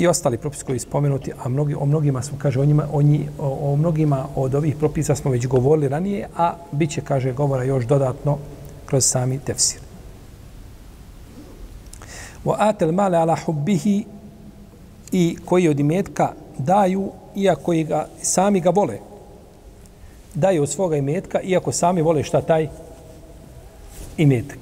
[0.00, 3.28] i ostali propisi koji spomenuti, a mnogi, o mnogima smo, kaže, o, njima, o, nji,
[3.38, 7.64] o, o mnogima od ovih propisa smo već govorili ranije, a bit će, kaže, govora
[7.64, 8.38] još dodatno
[8.86, 9.80] kroz sami tefsir.
[12.44, 14.04] Wa atel male ala hubbihi
[15.12, 18.98] i koji od imetka daju, iako ga, sami ga vole.
[20.34, 22.68] Daju od svoga imetka, iako sami vole šta taj
[24.16, 24.58] imetak.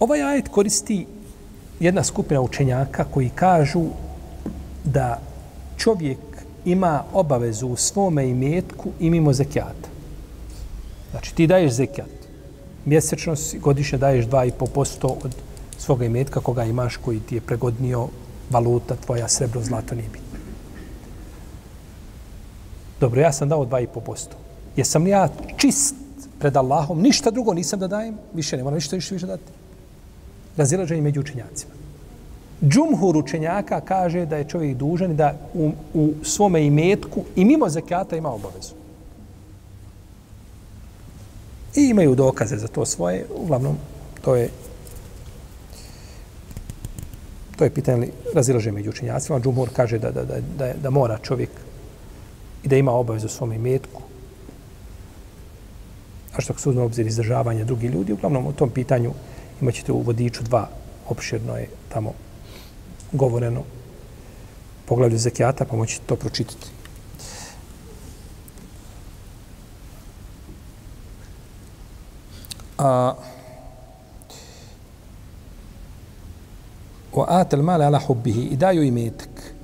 [0.00, 1.06] Ovaj ajet koristi
[1.80, 3.84] jedna skupina učenjaka koji kažu
[4.84, 5.20] da
[5.76, 6.18] čovjek
[6.64, 9.88] ima obavezu u svome imetku i mimo zekijata.
[11.10, 12.10] Znači ti daješ zekijat.
[12.84, 15.34] Mjesečno godišnje daješ 2,5% od
[15.78, 18.08] svoga imetka koga imaš koji ti je pregodnio
[18.50, 20.38] valuta, tvoja srebro, zlato nije bitno.
[23.00, 24.26] Dobro, ja sam dao 2,5%.
[24.76, 25.94] Jesam li ja čist
[26.38, 29.59] pred Allahom, ništa drugo nisam da dajem, više ne moram ništa više, više dati.
[30.56, 31.72] Razilaženje među učenjacima.
[32.62, 38.16] Džumhur učenjaka kaže da je čovjek dužan da u, u svome imetku i mimo zekata
[38.16, 38.74] ima obavezu.
[41.76, 43.76] I imaju dokaze za to svoje, uglavnom
[44.24, 44.48] to je
[47.60, 49.40] to je pitanje razilaženje među učenjacima.
[49.40, 51.50] Džumhur kaže da, da, da, da, da mora čovjek
[52.64, 54.02] i da ima obavezu u svom imetku.
[56.36, 59.12] A što se uzme obzir izdržavanja drugih ljudi, uglavnom u tom pitanju
[59.60, 60.68] imat ćete u vodiču dva
[61.08, 62.12] opširno je tamo
[63.12, 63.62] govoreno
[64.86, 66.66] poglavlju zekijata, pa moćete to pročitati.
[72.78, 73.14] A,
[77.12, 79.54] wa atel male ala hubbihi i daju imetak.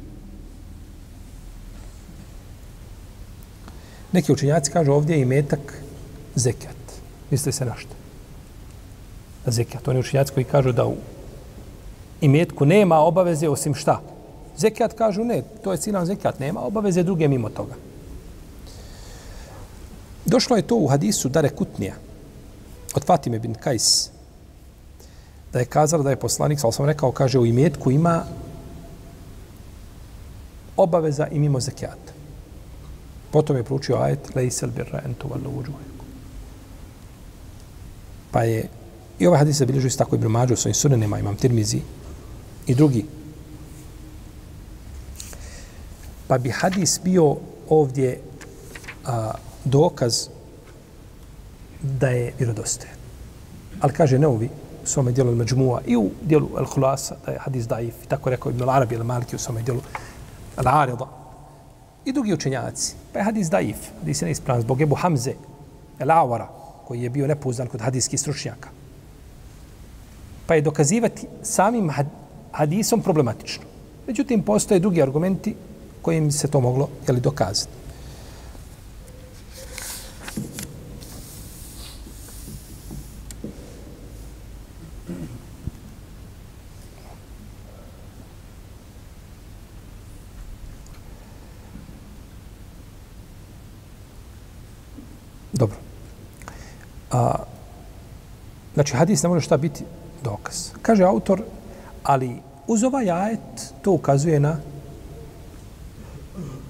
[4.13, 5.83] Neki učenjaci kažu ovdje je imetak
[6.35, 6.77] zekijat.
[7.31, 7.96] Misli se na što?
[9.47, 9.89] Na zekijat.
[9.89, 10.97] Oni učinjaci koji kažu da u
[12.21, 14.01] imetku nema obaveze osim šta?
[14.57, 17.75] Zekijat kažu ne, to je ciljan zekijat, nema obaveze druge mimo toga.
[20.25, 21.95] Došlo je to u hadisu Dare Kutnija
[22.95, 24.11] od Fatime bin Kajs
[25.53, 28.25] da je kazala da je poslanik, ali sam rekao, kaže u imetku ima
[30.77, 32.13] obaveza i mimo zekijata.
[33.31, 36.05] Potom je proučio ajet Lejsel birra entu valu uđuajku.
[38.31, 38.69] Pa je
[39.19, 41.81] i ovaj hadis se bilježuje s tako i Mađu u svojim sunanima, imam tirmizi
[42.67, 43.05] i drugi.
[46.29, 47.37] Pa bi hadis bio
[47.69, 48.21] ovdje
[49.05, 49.33] a,
[49.65, 50.29] dokaz
[51.83, 52.97] da je vjerodostojan.
[53.81, 54.49] Ali kaže Neovi
[54.83, 58.31] u svome dijelu Međmua i u dijelu El Hulasa, da je hadis daif, i tako
[58.31, 59.81] rekao Ibn Arabi ili Maliki u svome dijelu
[60.57, 61.07] El Arida.
[62.05, 62.95] I drugi učenjaci.
[63.13, 65.35] Pa je hadis daif, hadis je neispravan zbog Ebu Hamze,
[65.99, 66.47] El Awara,
[66.87, 68.69] koji je bio nepouzdan kod hadijskih stručnjaka.
[70.47, 71.91] Pa je dokazivati samim
[72.53, 73.65] hadisom problematično.
[74.07, 75.55] Međutim, postoje drugi argumenti
[76.03, 77.73] kojim se to moglo jeli, dokazati.
[95.53, 95.77] Dobro.
[97.11, 97.35] A,
[98.75, 99.85] znači, hadis ne može šta biti
[100.25, 100.71] dokaz.
[100.83, 101.43] Kaže autor,
[102.03, 102.37] ali
[102.67, 104.57] uz ovaj ajet to ukazuje na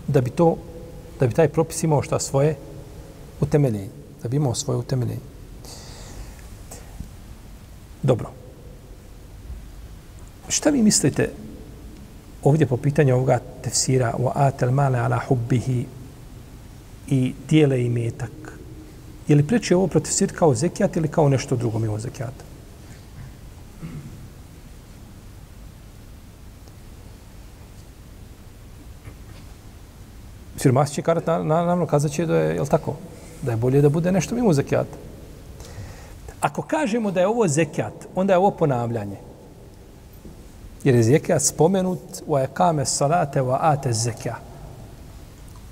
[0.09, 0.57] da bi to
[1.21, 2.57] da bi taj propis imao šta svoje
[3.41, 3.89] utemeljenje.
[4.23, 5.21] Da bi imao svoje utemeljenje.
[8.03, 8.31] Dobro.
[10.49, 11.31] Šta vi mislite
[12.43, 15.87] ovdje po pitanju ovoga tefsira wa atel male ala hubbihi
[17.09, 18.59] i dijele i metak?
[19.29, 22.45] Je li preče ovo protefsir kao zekijat ili kao nešto drugo mimo zekijata?
[30.67, 32.97] Siromasi će karat, naravno, kazat će da je, jel tako,
[33.43, 34.97] da je bolje da bude nešto mimo zekijata.
[36.41, 39.17] Ako kažemo da je ovo zekijat, onda je ovo ponavljanje.
[40.85, 44.39] Jer je zekijat spomenut u ajekame salate wa ate zekija.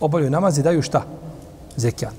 [0.01, 1.03] Obavljaju namazi daju šta?
[1.76, 2.14] Zekijat.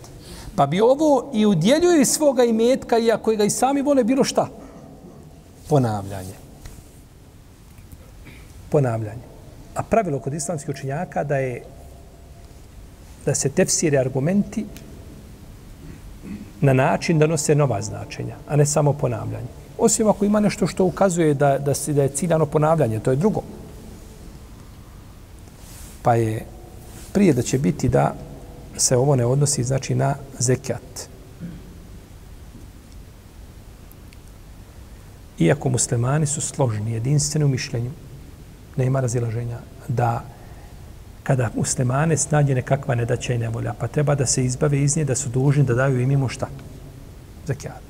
[0.55, 4.47] Pa bi ovo i udjeljuju svoga imetka, iako ga i sami vole, bilo šta?
[5.69, 6.35] Ponavljanje.
[8.69, 9.23] Ponavljanje.
[9.75, 11.63] A pravilo kod islamskih učinjaka da je
[13.25, 14.65] da se tefsire argumenti
[16.61, 19.47] na način da nose nova značenja, a ne samo ponavljanje.
[19.77, 23.17] Osim ako ima nešto što ukazuje da, da, si, da je ciljano ponavljanje, to je
[23.17, 23.41] drugo.
[26.01, 26.45] Pa je
[27.13, 28.15] prije da će biti da
[28.77, 31.09] se ovo ne odnosi znači na zekat.
[35.39, 37.91] Iako muslimani su složni, jedinstveni u mišljenju,
[38.77, 40.23] nema razilaženja, da
[41.25, 45.15] kada muslimane snađe nekakva nedaća i nevolja, pa treba da se izbave iz nje, da
[45.15, 46.47] su dužni da daju im imu šta?
[47.47, 47.81] Zekijat.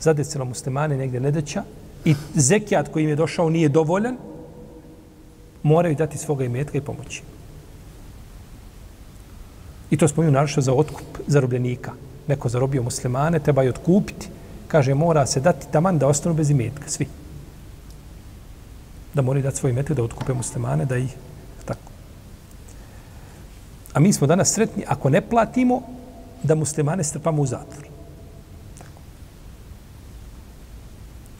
[0.00, 1.62] Zadecilo muslimane negdje nedaća
[2.04, 4.16] i zekijat koji im je došao nije dovoljan,
[5.62, 7.22] moraju dati svoga imetka i pomoći.
[9.90, 11.92] I to spominju naravno za otkup zarobljenika.
[12.28, 14.28] Neko zarobio muslimane, treba je otkupiti.
[14.68, 17.06] Kaže, mora se dati taman da ostanu bez imetka, svi.
[19.14, 21.16] Da moraju dati svoj imetak da otkupe muslimane, da ih
[23.94, 25.82] A mi smo danas sretni ako ne platimo
[26.42, 27.86] da muslimane strpamo u zatvor.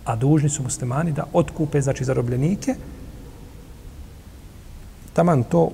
[0.05, 2.75] A dužni su muslimani da otkupe, znači, zarobljenike.
[5.13, 5.71] Taman to,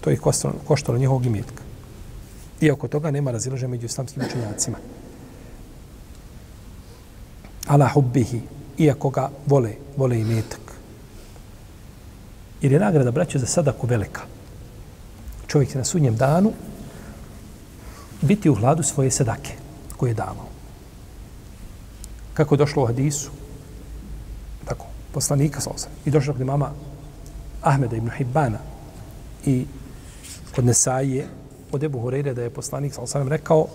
[0.00, 1.62] to ih koštalo, koštalo njihovog imetka.
[2.60, 4.76] I oko toga nema razilaženja među islamskim učenjacima.
[7.66, 8.40] Ala hubbihi,
[8.78, 10.60] iako ga vole, vole imetak.
[12.62, 14.33] Jer je nagrada braća za sadaku velika
[15.54, 16.52] čovjek će na sudnjem danu
[18.22, 19.52] biti u hladu svoje sedake
[19.96, 20.48] koje je davao.
[22.34, 23.30] Kako je došlo u hadisu,
[24.64, 26.72] tako, poslanika sa osam, i došlo kod mama
[27.62, 28.58] Ahmeda ibn Hibbana
[29.46, 29.66] i
[30.54, 31.28] kod Nesaije,
[31.72, 33.66] od Ebu Horeire da je poslanik sa osam rekao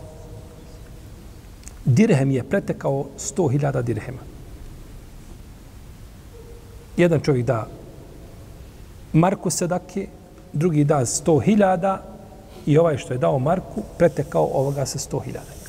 [1.85, 4.21] dirhem je pretekao 100.000 dirhema.
[6.97, 7.67] Jedan čovjek da
[9.13, 10.07] Marku Sedake,
[10.53, 11.97] drugi da 100.000
[12.65, 15.59] i ovaj što je dao Marku pretekao ovoga sa 100.000.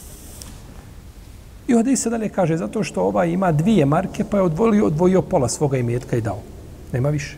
[1.69, 5.23] I ovdje se dalje kaže, zato što ovaj ima dvije marke, pa je odvojio, odvojio
[5.23, 6.39] pola svoga imetka i dao.
[6.93, 7.37] Nema više.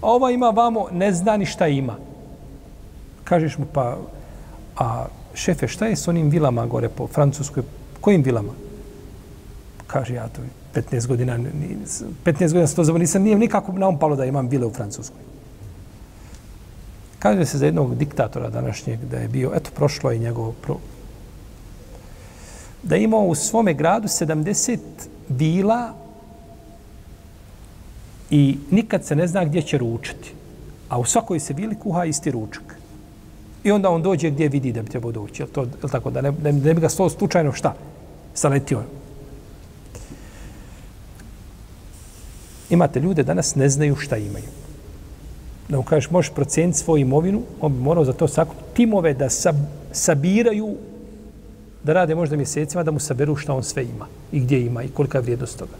[0.00, 1.96] A ova ima vamo, ne zna ni šta ima.
[3.24, 3.96] Kažeš mu, pa,
[4.76, 7.62] a šefe, šta je s onim vilama gore po Francuskoj?
[8.00, 8.52] Kojim vilama?
[9.86, 10.42] Kaže, ja to
[10.74, 11.38] 15 godina,
[12.24, 15.20] 15 godina se to zove, nisam, nije nikako na palo da imam vile u Francuskoj.
[17.20, 20.76] Kaže se za jednog diktatora današnjeg da je bio, eto, prošlo je njegov pro...
[22.82, 24.78] da je imao u svome gradu 70
[25.28, 25.92] vila
[28.30, 30.32] i nikad se ne zna gdje će ručati.
[30.88, 32.76] A u svakoj se vili kuha isti ručak.
[33.64, 35.42] I onda on dođe gdje vidi da bi trebao doći.
[35.42, 36.10] Je to, je tako?
[36.10, 37.74] Da ne, ne, ne bi ga stalo slučajno šta?
[38.34, 38.82] Saletio.
[42.70, 44.59] Imate ljude danas ne znaju šta imaju
[45.70, 49.30] da mu kažeš, možeš procijeniti svoju imovinu, on bi morao za to sakupiti timove da
[49.30, 49.56] sab,
[49.92, 50.76] sabiraju,
[51.84, 54.88] da rade možda mjesecima, da mu saberu šta on sve ima i gdje ima i
[54.88, 55.76] kolika je vrijednost toga.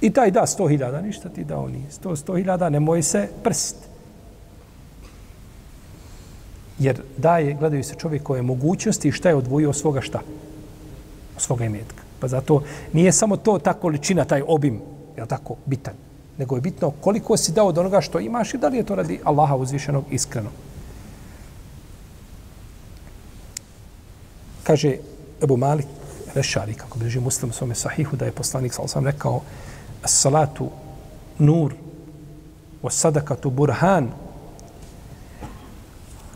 [0.00, 1.86] I taj da 100.000, ništa ti dao nije.
[2.02, 3.76] 100 100.000, nemoj se prst.
[6.78, 10.20] Jer daje, gledaju se čovjek koje mogućnosti i šta je odvojio svoga šta?
[11.36, 12.02] Svoga imetka.
[12.20, 12.62] Pa zato
[12.92, 14.80] nije samo to ta količina, taj obim,
[15.16, 16.07] je tako, bitan
[16.38, 18.94] nego je bitno koliko si dao od onoga što imaš i da li je to
[18.94, 20.50] radi Allaha uzvišenog iskreno.
[24.62, 24.96] Kaže
[25.42, 25.86] Ebu Malik
[26.34, 29.40] Rešari, kako bliži muslim svome sahihu, da je poslanik, sal sam rekao,
[30.04, 30.70] salatu
[31.38, 31.74] nur,
[32.82, 34.10] o sadakatu burhan,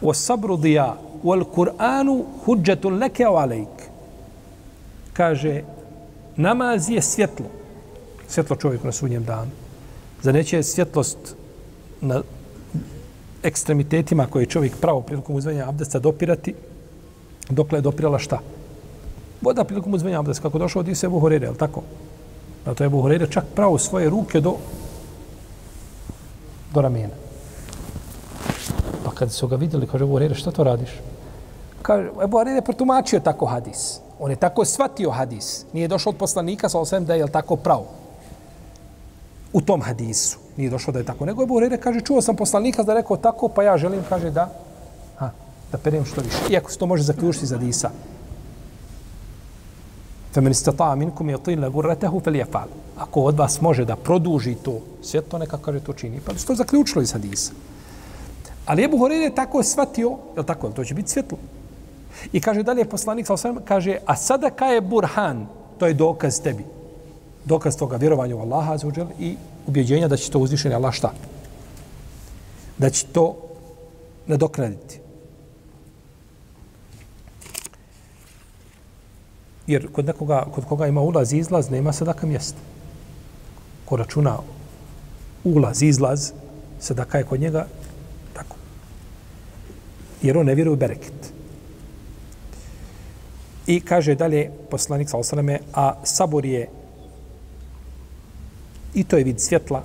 [0.03, 3.83] o sabru dija, o Kur'anu huđetu leke o alejk.
[5.13, 5.63] Kaže,
[6.37, 7.47] namaz je svjetlo,
[8.29, 9.62] svjetlo čovjeku na sudnjem danu.
[10.23, 11.19] Za neće svjetlost
[12.01, 12.23] na
[13.43, 16.55] ekstremitetima koje čovjek pravo prilikom uzvanja abdesta dopirati,
[17.51, 18.39] dokle je dopirala šta?
[19.41, 21.83] Voda prilikom uzvanja abdesta, kako došao od Ise Buhorere, je li tako?
[22.65, 24.57] A to je Buhorere čak pravo svoje ruke do
[26.75, 27.15] do ramena.
[29.05, 30.91] Pa kad su ga vidjeli, kaže, Ebu Horeire, šta to radiš?
[31.83, 33.99] Kaže, Ebu Horeire je protumačio tako hadis.
[34.19, 35.65] On je tako shvatio hadis.
[35.73, 37.87] Nije došao od poslanika, sa osvijem da je tako pravo.
[39.53, 40.39] U tom hadisu.
[40.57, 41.27] Nije došlo da je tako.
[41.27, 44.49] Nego Ebu Horeire kaže, čuo sam poslanika da rekao tako, pa ja želim, kaže, da,
[45.17, 45.31] ha,
[45.73, 46.39] da perem što više.
[46.51, 47.91] Iako se to može zaključiti za hadisa.
[50.35, 52.69] Femen istata minkum yatil gurratahu falyafal.
[52.99, 56.21] Ako od vas može da produži to, svjetlo neka kaže to čini.
[56.27, 57.53] Pa što zaključilo iz hadisa.
[58.67, 61.39] Ali Ebu Horeire je tako shvatio, je tako, to će biti svjetlo.
[62.33, 65.47] I kaže dalje poslanik sa osvijem, kaže, a sada ka je burhan,
[65.79, 66.65] to je dokaz tebi.
[67.45, 69.37] Dokaz toga vjerovanja u Allaha azuđel i
[69.67, 71.13] ubjeđenja da će to uzvišeni Allah šta?
[72.79, 73.37] Da će to
[74.27, 75.01] nadoknaditi.
[79.67, 82.59] Jer kod nekoga, kod koga ima ulaz i izlaz, nema sadaka mjesta.
[83.85, 84.39] Ko računa
[85.45, 86.33] ulaz i izlaz,
[86.81, 87.67] sadaka je kod njega
[88.33, 88.57] tako.
[90.23, 91.33] Jer on ne vjeruje u bereket.
[93.67, 96.69] I kaže dalje poslanik sa osaname, a sabor je
[98.95, 99.83] i to je vid svjetla,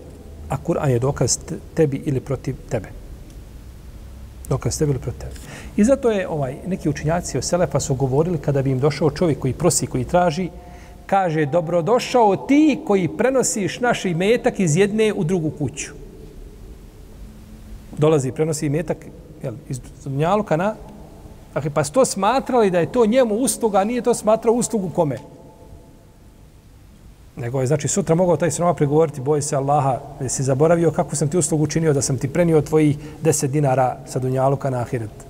[0.49, 1.37] a Kur'an je dokaz
[1.73, 2.89] tebi ili protiv tebe.
[4.49, 5.35] Dokaz tebi ili protiv tebe.
[5.77, 9.39] I zato je ovaj neki učinjaci o Selefa su govorili kada bi im došao čovjek
[9.39, 10.49] koji prosi, koji traži,
[11.05, 15.91] kaže, dobrodošao ti koji prenosiš naš imetak iz jedne u drugu kuću.
[17.97, 18.97] Dolazi i prenosi imetak
[19.43, 20.75] jel, iz Dunjaluka na
[21.57, 25.17] Dakle, pa to smatrali da je to njemu usluga, a nije to smatrao uslugu kome?
[27.37, 31.15] Nego je, znači, sutra mogao taj sroma pregovoriti, boj se Allaha, da si zaboravio kako
[31.15, 35.27] sam ti uslugu učinio, da sam ti prenio tvoji deset dinara sa Dunjaluka na Ahiret.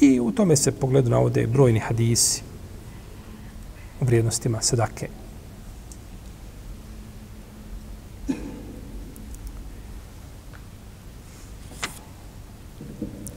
[0.00, 2.42] I u tome se pogledu navode brojni hadisi
[4.00, 5.08] u vrijednostima sedake.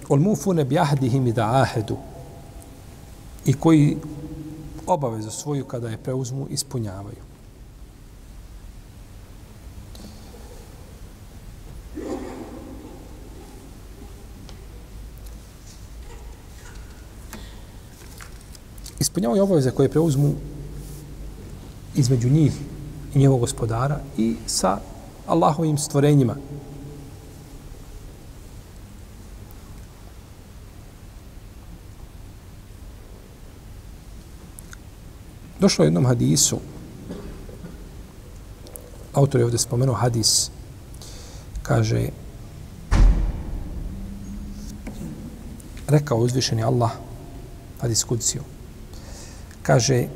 [0.10, 0.20] Ol
[0.66, 1.98] bi ahdihim i da ahedu.
[3.46, 3.98] I koji
[4.88, 7.24] obavezu svoju kada je preuzmu ispunjavaju.
[19.00, 20.34] Ispunjavaju obaveze koje preuzmu
[21.96, 22.54] između njih
[23.14, 24.80] i njegovog gospodara i sa
[25.28, 26.36] Allahovim stvorenjima,
[35.64, 36.58] Došlo je jednom hadisu,
[39.14, 40.52] autor je ovdje spomenuo hadis,
[41.62, 42.10] kaže,
[45.88, 46.92] rekao uzvišeni Allah,
[47.82, 48.44] hadis kudsiju,
[49.62, 50.08] kaže,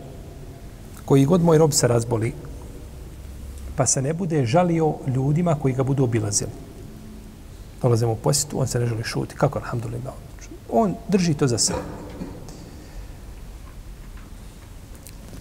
[1.05, 2.33] koji god moj rob se razboli,
[3.75, 6.51] pa se ne bude žalio ljudima koji ga budu obilazili.
[7.81, 9.35] Dolazimo u posjetu, on se ne želi šuti.
[9.35, 10.13] Kako, alhamdulillah?
[10.71, 12.06] On drži to za sebe.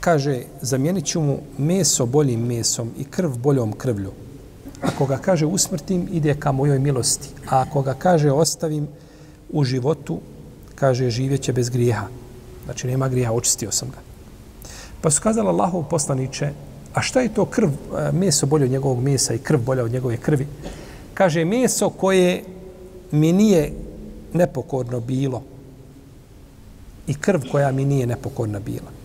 [0.06, 4.12] Kaže, zamijenit ću mu meso boljim mesom i krv boljom krvlju.
[4.80, 7.28] Ako ga kaže usmrtim, ide ka mojoj milosti.
[7.50, 8.86] A ako ga kaže ostavim
[9.50, 10.20] u životu,
[10.74, 12.06] kaže živjeće bez grijeha.
[12.64, 13.98] Znači nema grijeha, očistio sam ga.
[15.00, 16.52] Pa su kazali Allahov poslaniće,
[16.94, 19.92] a šta je to krv, e, meso bolje od njegovog mesa i krv bolja od
[19.92, 20.46] njegove krvi?
[21.14, 22.44] Kaže, meso koje
[23.10, 23.72] mi nije
[24.32, 25.42] nepokorno bilo
[27.06, 28.95] i krv koja mi nije nepokorna bila.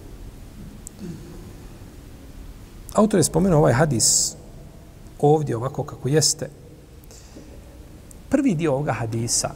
[2.93, 4.35] Autor je spomenuo ovaj hadis
[5.19, 6.49] ovdje ovako kako jeste.
[8.29, 9.49] Prvi dio ovoga hadisa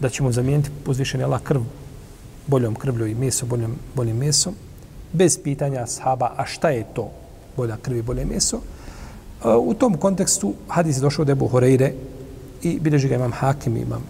[0.00, 1.60] da ćemo zamijeniti uzvišenje Allah krv
[2.46, 4.54] boljom krvlju i meso boljom, boljim mesom
[5.12, 7.10] bez pitanja sahaba a šta je to
[7.56, 8.56] bolja krv i bolje meso?
[9.44, 11.92] E, u tom kontekstu hadis je došao od Ebu Horeire
[12.62, 14.02] i bilježi ga imam Hakim imam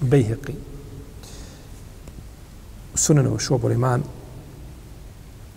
[0.00, 0.54] Bejheqi.
[2.94, 4.02] Sunanu Šobol Iman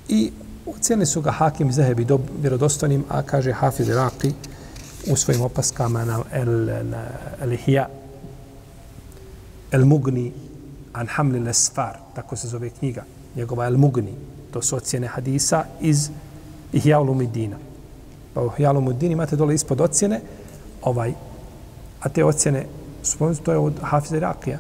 [0.10, 0.32] i
[0.82, 4.34] Cijeli su ga Hakim i Zahebi do, vjerodostojnim, a kaže Hafiz Iraqi
[5.12, 7.06] u svojim opaskama na El, na
[7.42, 7.88] el Ihya,
[9.72, 10.32] El Mugni,
[10.94, 13.04] An Hamli Lesfar, tako se zove knjiga,
[13.36, 14.14] njegova El Mugni,
[14.54, 16.10] to su ocjene hadisa iz
[16.74, 17.58] Ihya Ulumidina.
[18.34, 20.22] Pa u Ihya Ulumidina imate dole ispod ocjene,
[20.82, 21.14] ovaj,
[22.00, 22.66] a te ocjene,
[23.04, 24.58] spomenuti, to je od Hafiz Iraqija,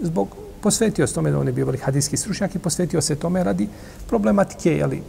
[0.00, 0.36] zbog
[0.66, 3.68] posvetio se tome da on je bio velik hadijski stručnjak i posvetio se tome radi
[4.08, 5.02] problematike jeli, e,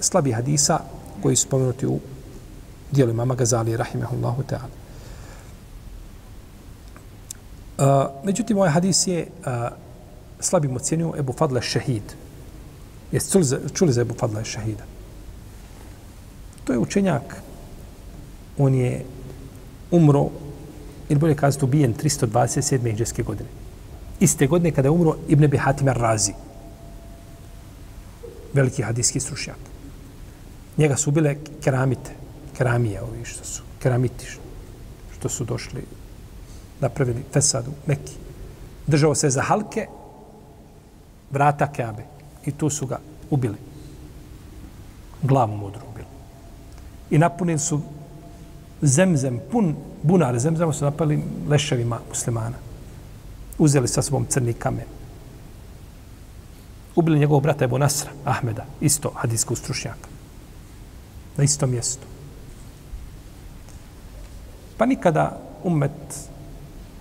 [0.00, 0.78] slabi hadisa
[1.22, 1.98] koji su spomenuti u
[2.92, 4.76] dijelu imama Gazali, rahimahullahu ta'ala.
[7.78, 7.84] Uh,
[8.24, 9.68] međutim, ovaj hadis je e, uh,
[10.40, 12.02] slabim ocjenio Ebu Fadla Šehid.
[13.12, 14.84] Jeste čuli, za- čuli za Ebu Fadla šehida?
[16.64, 17.36] To je učenjak.
[18.58, 19.04] On je
[19.90, 20.28] umro,
[21.08, 22.90] ili bolje kazati ubijen 327.
[22.90, 23.57] hijđarske godine.
[24.20, 26.32] Iste godine kada je umro Ibn Abi Hatim Ar-Razi.
[28.52, 29.58] Veliki hadijski stručnjak.
[30.78, 32.10] Njega su ubile keramite.
[32.56, 33.62] Keramije, ovi što su.
[33.82, 34.26] Keramiti
[35.18, 35.84] što su došli
[36.80, 38.14] napravili fesadu Meki.
[38.86, 39.86] Držao se za halke
[41.30, 42.02] vrata Keabe.
[42.46, 42.98] I tu su ga
[43.30, 43.56] ubili.
[45.22, 46.06] Glavu mudru ubili.
[47.10, 47.80] I napunili su
[48.82, 52.56] zemzem, pun bunar zemzema su napali leševima muslimana.
[53.58, 54.86] Uzeli sa sobom crni kamen.
[56.96, 60.08] Ubili njegovog brata Ebu Nasra, Ahmeda, isto hadijskog stručnjaka.
[61.36, 62.06] Na isto mjesto.
[64.76, 66.28] Pa nikada umet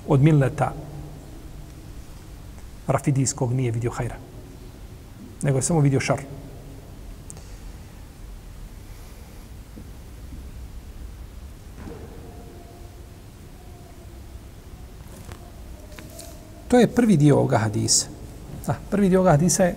[0.07, 0.73] od milleta
[2.87, 4.15] rafidijskog nije vidio hajra.
[5.41, 6.21] Nego je samo vidio šar.
[16.68, 18.07] To je prvi dio ovoga hadisa.
[18.68, 19.76] Da, prvi dio ovoga hadisa je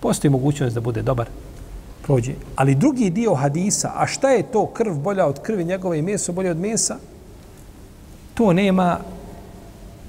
[0.00, 1.26] postoji mogućnost da bude dobar
[2.02, 2.34] prođe.
[2.56, 6.32] Ali drugi dio hadisa, a šta je to krv bolja od krvi njegove i meso
[6.32, 6.96] bolje od mesa,
[8.34, 8.98] to nema,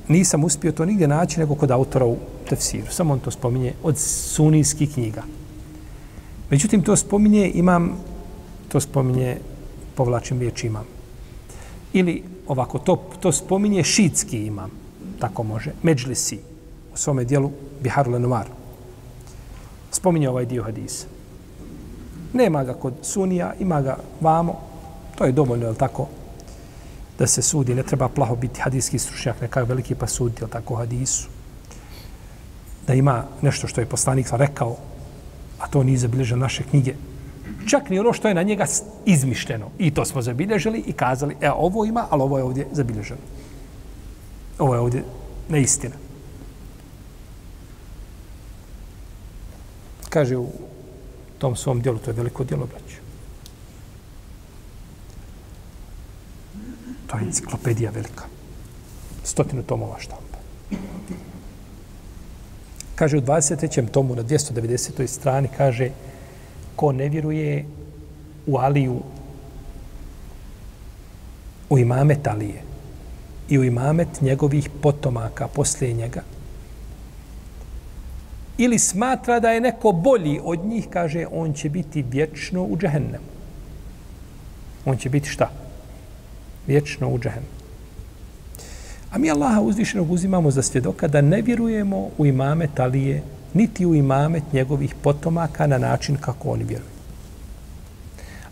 [0.08, 2.18] nisam uspio to nigdje naći nego kod autora u
[2.50, 2.92] tefsiru.
[2.92, 5.24] Samo on to spominje od sunijskih knjiga.
[6.50, 7.98] Međutim, to spominje imam,
[8.70, 9.38] to spominje,
[9.96, 10.86] povlačim riječ imam.
[11.94, 14.72] Ili ovako, to, to spominje šitski imam,
[15.20, 16.40] tako može, Međlisi,
[16.94, 17.52] u svome dijelu
[17.82, 18.46] Biharu Lenuar.
[19.92, 21.08] Spominje ovaj dio hadisa.
[22.34, 24.60] Nema ga kod sunija, ima ga vamo.
[25.18, 26.08] To je dovoljno, je tako,
[27.20, 27.76] da se sudi.
[27.76, 31.28] Ne treba plaho biti hadijski stručnjak, neka veliki pa sudi, je tako, hadisu.
[32.88, 34.76] Da ima nešto što je poslanik rekao,
[35.60, 36.94] a to nije zabilježeno naše knjige.
[37.68, 38.66] Čak ni ono što je na njega
[39.06, 39.70] izmišljeno.
[39.78, 43.20] I to smo zabilježili i kazali, e, ovo ima, ali ovo je ovdje zabilježeno.
[44.60, 45.04] Ovo je ovdje
[45.50, 45.96] neistina.
[50.10, 50.48] Kaže u
[51.38, 52.98] tom svom dijelu, to je veliko dijelo, braću.
[57.08, 58.24] To je enciklopedija velika.
[59.24, 60.38] Stotinu tomova štampa.
[62.96, 63.92] Kaže u 23.
[63.92, 65.08] tomu na 290.
[65.08, 65.92] strani, kaže
[66.76, 67.66] ko ne vjeruje
[68.48, 69.02] u Aliju,
[71.70, 72.67] u imame Talije,
[73.50, 76.22] i u imamet njegovih potomaka poslije njega,
[78.58, 83.26] ili smatra da je neko bolji od njih, kaže, on će biti vječno u džehennemu.
[84.86, 85.52] On će biti šta?
[86.68, 87.58] Vječno u džehennemu.
[89.12, 93.24] A mi Allaha uzvišenog uzimamo za svjedoka da ne vjerujemo u imamet Alije,
[93.54, 96.90] niti u imamet njegovih potomaka na način kako oni vjeruju.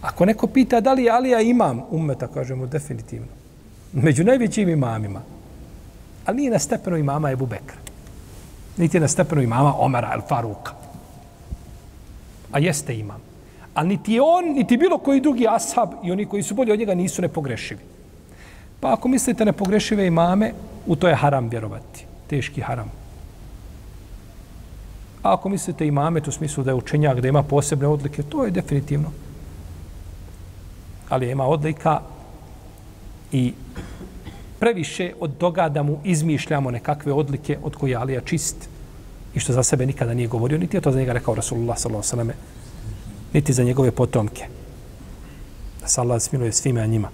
[0.02, 3.45] Ako neko pita da li je Alija imam ummeta, kažemo definitivno.
[3.96, 5.22] Među najvećim imamima.
[6.26, 7.86] Ali nije na stepenu imama Ebu Bekra
[8.78, 10.72] niti na stepenu imama Omara el Faruka.
[12.52, 13.22] A jeste imam.
[13.74, 16.96] Ali niti on, niti bilo koji drugi ashab i oni koji su bolji od njega
[16.96, 17.82] nisu nepogrešivi.
[18.80, 20.54] Pa ako mislite nepogrešive imame,
[20.86, 22.06] u to je haram vjerovati.
[22.28, 22.92] Teški haram.
[25.24, 28.52] A ako mislite imame, to smislu da je učenjak, da ima posebne odlike, to je
[28.52, 29.12] definitivno.
[31.10, 32.02] Ali ima odlika
[33.36, 33.54] i
[34.60, 38.70] previše od toga da mu izmišljamo nekakve odlike od koje Alija čist
[39.36, 42.34] i što za sebe nikada nije govorio, niti je to za njega rekao Rasulullah s.a.v.
[43.34, 44.48] niti za njegove potomke.
[45.82, 47.10] Da se Allah smiluje svime a njima.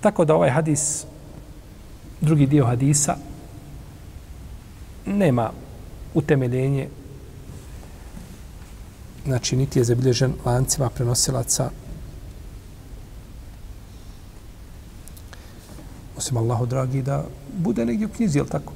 [0.00, 1.04] Tako da ovaj hadis,
[2.20, 3.16] drugi dio hadisa,
[5.06, 5.50] nema
[6.14, 6.88] utemeljenje,
[9.26, 11.70] znači niti je zabilježen lancima prenosilaca
[16.22, 17.24] osim Allahu dragi, da
[17.58, 18.72] bude negdje u knjizi, jel tako?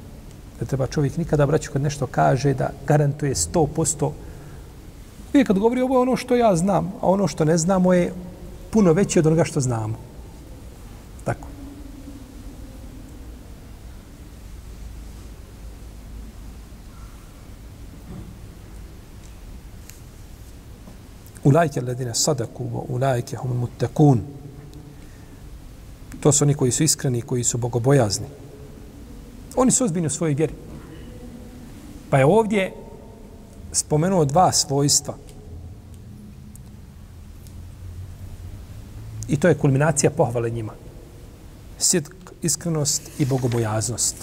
[0.59, 4.11] Da treba čovjek nikada braću kad nešto kaže da garantuje 100%.
[5.33, 8.13] Vi kad govori ovo je ono što ja znam, a ono što ne znamo je
[8.71, 9.95] puno veće od onoga što znamo.
[11.23, 11.47] Tako.
[21.43, 24.21] Ulajke ledine sadaku, ulajke hum mutakun.
[26.19, 28.27] To su oni koji su iskreni, koji su bogobojazni.
[29.55, 30.53] Oni su ozbiljni u svojoj vjeri.
[32.09, 32.73] Pa je ovdje
[33.71, 35.17] spomenuo dva svojstva.
[39.27, 40.73] I to je kulminacija pohvale njima.
[41.77, 44.15] Sidk, iskrenost i bogobojaznost.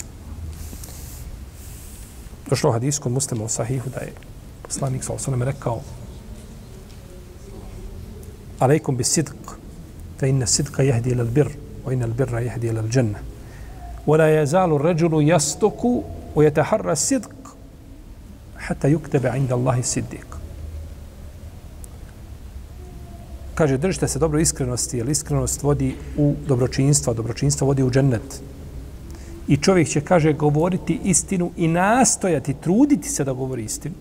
[2.50, 4.12] Došlo u hadisku kod muslima u sahihu da je
[4.62, 5.80] poslanik sa osnovim rekao
[8.58, 9.34] alejkum bi sidk,
[10.20, 11.50] fa inna sidka yahdi ilal birr
[11.84, 13.18] وإن البر يهدي إلى الجنة
[14.06, 15.66] ولا wa la yazalu ar-rajulu حتى
[16.36, 17.36] wa عند الله الصديق
[18.56, 20.26] hatta yuktaba 'inda siddiq
[23.54, 28.42] kaže držite se dobro iskrenosti jer iskrenost vodi u dobročinstvo a dobročinstvo vodi u džennet
[29.48, 33.94] i čovjek će, kaže, govoriti istinu i nastojati, truditi se da govori istinu.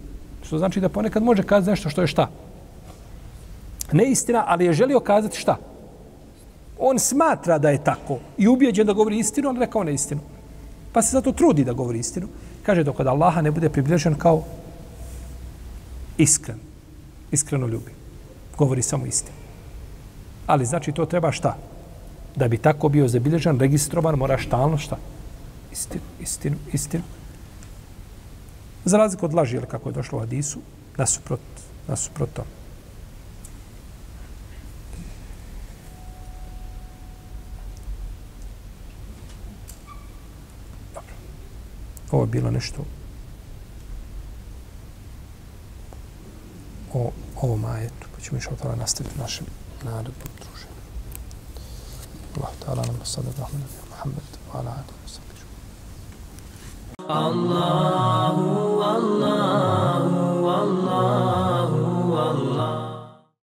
[0.44, 2.30] Što znači da ponekad može kazati nešto što je šta?
[3.92, 5.58] Ne istina, ali je želio kazati šta?
[6.86, 10.22] On smatra da je tako i ubijeđen da govori istinu, on rekao neistinu.
[10.92, 12.28] Pa se zato trudi da govori istinu.
[12.64, 14.44] Kaže, dok od Allaha ne bude približen kao
[16.18, 16.60] iskren.
[17.32, 17.92] Iskreno ljubi.
[18.58, 19.38] Govori samo istinu.
[20.48, 21.56] Ali znači to treba šta?
[22.36, 24.98] Da bi tako bio zabilježen, registrovan, mora štalno šta?
[25.74, 27.04] istinu, istinu, istinu.
[28.86, 30.60] Za razliku od laži, ili kako je došlo u Hadisu,
[30.98, 31.40] nasuprot,
[31.88, 32.46] nasuprot tom.
[42.14, 42.86] ovo je bilo nešto
[46.94, 47.12] o
[47.42, 49.46] ovom ajetu, pa ćemo išao tala nastaviti našem
[49.84, 50.82] narodnom druženju.
[52.38, 54.94] Allah ta'ala nam sada da hvala nam Muhammed, hvala Allah,
[57.08, 62.83] Allahu, Allahu, Allahu, Allahu, Allahu.